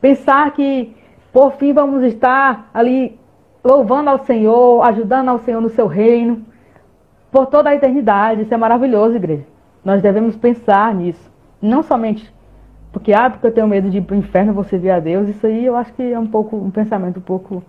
Pensar 0.00 0.52
que, 0.52 0.96
por 1.32 1.54
fim, 1.54 1.72
vamos 1.72 2.04
estar 2.04 2.70
ali 2.72 3.18
louvando 3.68 4.08
ao 4.08 4.24
Senhor, 4.24 4.82
ajudando 4.82 5.28
ao 5.28 5.38
Senhor 5.40 5.60
no 5.60 5.68
seu 5.68 5.86
reino, 5.86 6.42
por 7.30 7.46
toda 7.46 7.68
a 7.68 7.74
eternidade. 7.74 8.42
Isso 8.42 8.54
é 8.54 8.56
maravilhoso, 8.56 9.16
igreja. 9.16 9.44
Nós 9.84 10.00
devemos 10.00 10.36
pensar 10.36 10.94
nisso. 10.94 11.30
Não 11.60 11.82
somente 11.82 12.32
porque, 12.92 13.12
ah, 13.12 13.28
porque 13.28 13.46
eu 13.46 13.52
tenho 13.52 13.68
medo 13.68 13.90
de 13.90 13.98
ir 13.98 14.02
para 14.02 14.16
o 14.16 14.18
inferno, 14.18 14.54
você 14.54 14.78
ver 14.78 14.92
a 14.92 15.00
Deus, 15.00 15.28
isso 15.28 15.46
aí 15.46 15.64
eu 15.64 15.76
acho 15.76 15.92
que 15.92 16.02
é 16.02 16.18
um 16.18 16.26
pouco 16.26 16.56
um 16.56 16.70
pensamento 16.70 17.18
um 17.18 17.22
pouco 17.22 17.62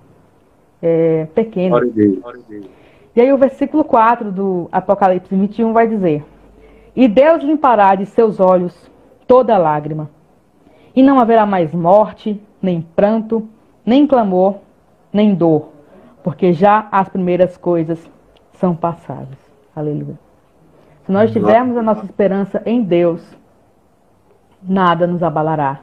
é, 0.82 1.28
pequeno. 1.36 1.76
E 3.16 3.22
aí 3.22 3.34
o 3.34 3.38
versículo 3.38 3.84
4 3.84 4.32
do 4.32 4.70
Apocalipse 4.72 5.36
21 5.36 5.74
vai 5.74 5.88
dizer: 5.88 6.24
E 6.96 7.08
Deus 7.08 7.44
limpará 7.44 7.96
de 7.96 8.06
seus 8.06 8.40
olhos 8.40 8.90
toda 9.28 9.58
lágrima, 9.58 10.10
e 10.96 11.04
não 11.04 11.20
haverá 11.20 11.46
mais 11.46 11.74
morte, 11.74 12.42
nem 12.62 12.82
pranto, 12.82 13.48
nem 13.86 14.08
clamor, 14.08 14.60
nem 15.12 15.36
dor, 15.36 15.70
porque 16.30 16.54
já 16.54 16.88
as 16.92 17.10
primeiras 17.10 17.58
coisas 17.58 18.08
são 18.54 18.76
passadas. 18.76 19.36
Aleluia. 19.76 20.13
Se 21.04 21.12
nós 21.12 21.32
tivermos 21.32 21.76
a 21.76 21.82
nossa 21.82 22.06
esperança 22.06 22.62
em 22.68 22.84
Deus, 22.84 23.36
nada 24.62 25.08
nos 25.08 25.24
abalará. 25.24 25.80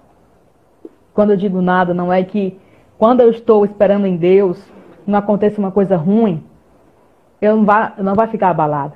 Quando 1.12 1.30
eu 1.30 1.36
digo 1.36 1.60
nada, 1.60 1.92
não 1.92 2.12
é 2.12 2.22
que 2.22 2.60
quando 2.96 3.22
eu 3.22 3.30
estou 3.30 3.64
esperando 3.64 4.06
em 4.06 4.16
Deus, 4.16 4.64
não 5.04 5.18
aconteça 5.18 5.60
uma 5.60 5.72
coisa 5.72 5.96
ruim, 5.96 6.44
eu 7.42 7.56
não 7.56 7.64
vai, 7.64 7.92
não 7.98 8.14
vai 8.14 8.28
ficar 8.28 8.50
abalada. 8.50 8.94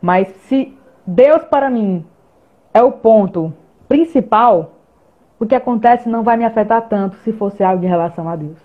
Mas 0.00 0.28
se 0.28 0.74
Deus 1.06 1.44
para 1.44 1.68
mim 1.68 2.06
é 2.72 2.82
o 2.82 2.90
ponto 2.90 3.52
principal, 3.86 4.76
o 5.38 5.44
que 5.44 5.54
acontece 5.54 6.08
não 6.08 6.22
vai 6.22 6.38
me 6.38 6.46
afetar 6.46 6.88
tanto 6.88 7.16
se 7.16 7.34
fosse 7.34 7.62
algo 7.62 7.84
em 7.84 7.88
relação 7.88 8.26
a 8.26 8.34
Deus. 8.34 8.56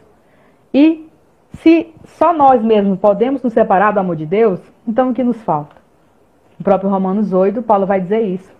E 0.74 1.10
se 1.54 1.94
só 2.06 2.34
nós 2.34 2.62
mesmos 2.62 3.00
podemos 3.00 3.42
nos 3.42 3.54
separar 3.54 3.92
do 3.92 4.00
amor 4.00 4.16
de 4.16 4.26
Deus, 4.26 4.60
então 4.88 5.10
o 5.10 5.14
que 5.14 5.24
nos 5.24 5.42
falta? 5.44 5.76
O 6.60 6.64
próprio 6.64 6.90
Romanos 6.90 7.34
8, 7.34 7.62
Paulo 7.62 7.86
vai 7.86 8.00
dizer 8.00 8.22
isso. 8.22 8.52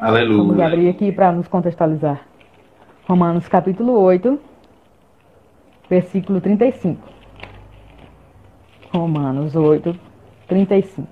Aleluia. 0.00 0.38
Vamos 0.38 0.60
abrir 0.60 0.88
aqui 0.88 1.12
para 1.12 1.32
nos 1.32 1.46
contextualizar. 1.48 2.22
Romanos 3.06 3.48
capítulo 3.48 3.98
8, 3.98 4.38
versículo 5.88 6.40
35. 6.40 7.00
Romanos 8.92 9.56
8, 9.56 9.98
35. 10.48 11.08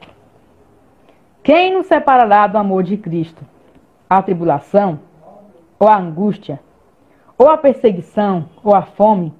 Quem 1.42 1.72
nos 1.74 1.87
separará 1.87 2.46
do 2.46 2.59
amor 2.59 2.83
de 2.83 2.96
Cristo? 2.96 3.44
A 4.09 4.22
tribulação? 4.22 5.00
Ou 5.78 5.88
a 5.88 5.96
angústia? 5.96 6.61
Ou 7.38 7.48
a 7.48 7.56
perseguição? 7.56 8.46
Ou 8.62 8.74
a 8.74 8.83
fome? 8.83 9.33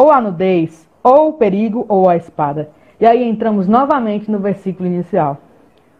Ou 0.00 0.12
a 0.12 0.20
nudez? 0.20 0.88
Ou 1.02 1.30
o 1.30 1.32
perigo? 1.32 1.84
Ou 1.88 2.08
a 2.08 2.14
espada? 2.14 2.70
E 3.00 3.04
aí 3.04 3.28
entramos 3.28 3.66
novamente 3.66 4.30
no 4.30 4.38
versículo 4.38 4.88
inicial. 4.88 5.38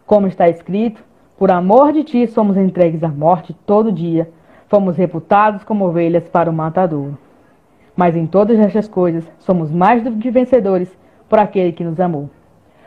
Como 0.06 0.28
está 0.28 0.48
escrito, 0.48 1.02
por 1.36 1.50
amor 1.50 1.92
de 1.92 2.04
ti 2.04 2.24
somos 2.28 2.56
entregues 2.56 3.02
à 3.02 3.08
morte 3.08 3.52
todo 3.66 3.90
dia, 3.90 4.30
fomos 4.68 4.96
reputados 4.96 5.64
como 5.64 5.84
ovelhas 5.84 6.28
para 6.28 6.48
o 6.48 6.52
matadouro. 6.52 7.18
Mas 7.96 8.14
em 8.14 8.24
todas 8.24 8.60
estas 8.60 8.86
coisas 8.86 9.28
somos 9.40 9.68
mais 9.68 10.04
do 10.04 10.12
que 10.12 10.30
vencedores 10.30 10.96
por 11.28 11.40
aquele 11.40 11.72
que 11.72 11.82
nos 11.82 11.98
amou. 11.98 12.30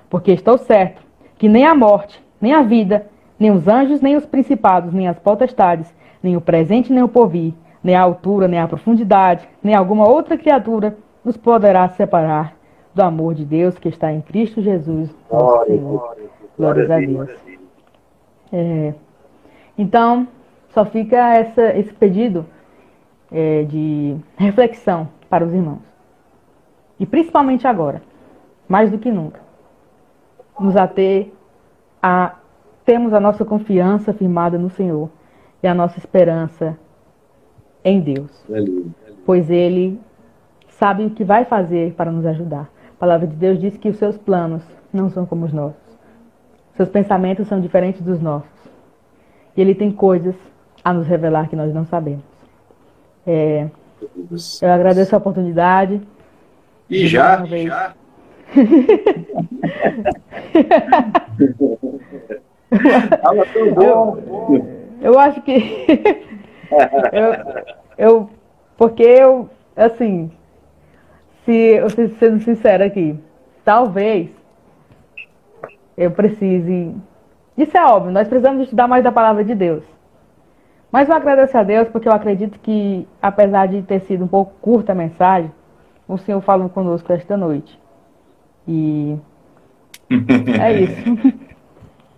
Porque 0.10 0.32
estou 0.32 0.58
certo 0.58 1.02
que 1.38 1.50
nem 1.50 1.66
a 1.66 1.76
morte, 1.76 2.24
nem 2.40 2.54
a 2.54 2.62
vida, 2.62 3.06
nem 3.38 3.52
os 3.52 3.68
anjos, 3.68 4.00
nem 4.00 4.16
os 4.16 4.26
principados, 4.26 4.94
nem 4.94 5.10
as 5.10 5.20
potestades, 5.20 5.94
nem 6.24 6.38
o 6.38 6.42
presente, 6.42 6.94
nem 6.94 7.04
o 7.04 7.10
porvir, 7.10 7.54
nem 7.84 7.96
a 7.96 8.02
altura, 8.02 8.48
nem 8.48 8.60
a 8.60 8.68
profundidade, 8.68 9.48
nem 9.64 9.76
alguma 9.76 10.08
outra 10.08 10.38
criatura 10.38 10.98
nos 11.24 11.38
poderá 11.38 11.88
separar 11.90 12.56
do 12.94 13.02
amor 13.02 13.34
de 13.34 13.46
Deus 13.46 13.78
que 13.78 13.90
está 13.90 14.12
em 14.12 14.22
Cristo 14.22 14.62
Jesus, 14.62 15.16
nosso 15.32 15.66
Senhor. 15.66 16.18
Glórias 16.58 16.92
a 16.92 17.00
Deus. 17.00 17.30
É, 18.52 18.94
então, 19.78 20.28
só 20.70 20.86
fica 20.86 21.18
essa, 21.36 21.76
esse 21.78 21.94
pedido 21.94 22.46
é, 23.32 23.64
de 23.64 24.18
reflexão 24.38 25.08
para 25.30 25.46
os 25.46 25.54
irmãos. 25.54 25.82
E 27.00 27.06
principalmente 27.06 27.68
agora, 27.68 28.02
mais 28.68 28.92
do 28.92 29.00
que 29.00 29.12
nunca, 29.12 29.40
nos 30.60 30.76
ater 30.76 31.32
a 32.02 32.36
termos 32.86 33.14
a 33.14 33.20
nossa 33.20 33.46
confiança 33.46 34.14
firmada 34.14 34.58
no 34.58 34.70
Senhor 34.70 35.10
e 35.64 35.68
a 35.68 35.74
nossa 35.74 35.98
esperança 35.98 36.78
em 37.84 38.00
Deus. 38.00 38.32
Pois 39.26 39.50
Ele 39.50 40.00
sabe 40.68 41.06
o 41.06 41.12
que 41.12 41.24
vai 41.24 41.46
fazer 41.46 41.94
para 41.94 42.12
nos 42.12 42.26
ajudar. 42.26 42.70
A 42.96 43.00
palavra 43.00 43.28
de 43.28 43.36
Deus 43.36 43.60
diz 43.60 43.78
que 43.78 43.90
os 43.90 43.98
seus 43.98 44.18
planos 44.18 44.64
não 44.92 45.10
são 45.10 45.26
como 45.26 45.46
os 45.46 45.54
nossos. 45.54 45.80
Seus 46.76 46.90
pensamentos 46.90 47.48
são 47.48 47.60
diferentes 47.60 48.02
dos 48.02 48.20
nossos. 48.20 48.50
E 49.56 49.62
Ele 49.62 49.76
tem 49.76 49.92
coisas 49.92 50.36
a 50.84 50.94
nos 50.94 51.08
revelar 51.08 51.50
que 51.50 51.56
nós 51.56 51.74
não 51.74 51.86
sabemos. 51.86 52.24
É, 53.26 53.68
eu 54.62 54.72
agradeço 54.72 55.16
a 55.16 55.20
oportunidade. 55.20 56.02
E 56.90 57.08
já, 57.08 57.46
já. 57.46 57.94
eu, 63.82 64.22
eu 65.02 65.20
acho 65.20 65.42
que 65.42 66.26
eu, 67.12 67.64
eu, 67.98 68.30
porque 68.78 69.04
eu, 69.04 69.50
assim, 69.76 70.32
se 71.46 71.52
eu 71.52 71.90
sendo 71.90 72.40
sincera 72.40 72.86
aqui, 72.86 73.18
talvez 73.64 74.30
eu 75.98 76.12
precise. 76.12 76.96
Isso 77.58 77.78
é 77.78 77.86
óbvio, 77.86 78.12
nós 78.12 78.28
precisamos 78.28 78.64
estudar 78.64 78.88
mais 78.88 79.04
da 79.04 79.12
palavra 79.12 79.44
de 79.44 79.54
Deus. 79.54 79.84
Mas 80.92 81.08
eu 81.08 81.16
agradeço 81.16 81.58
a 81.58 81.64
Deus 81.64 81.88
porque 81.90 82.08
eu 82.08 82.12
acredito 82.14 82.60
que, 82.60 83.08
apesar 83.22 83.68
de 83.68 83.82
ter 83.82 84.02
sido 84.02 84.26
um 84.26 84.28
pouco 84.28 84.54
curta 84.62 84.92
a 84.92 84.96
mensagem, 84.96 85.52
o 86.08 86.18
Senhor 86.18 86.42
falou 86.42 86.70
conosco 86.70 87.14
esta 87.14 87.38
noite. 87.38 87.80
E 88.68 89.18
é 90.62 90.82
isso. 90.82 91.04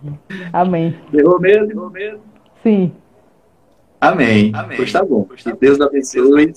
Amém. 0.52 0.98
Errou 1.12 1.40
mesmo? 1.40 1.70
Errou 1.70 1.90
mesmo? 1.90 2.20
Sim. 2.62 2.92
Amém. 4.08 4.50
Amém. 4.54 4.76
Pois 4.76 4.92
tá 4.92 5.04
bom. 5.04 5.24
Que 5.24 5.52
Deus 5.52 5.80
abençoe. 5.80 6.52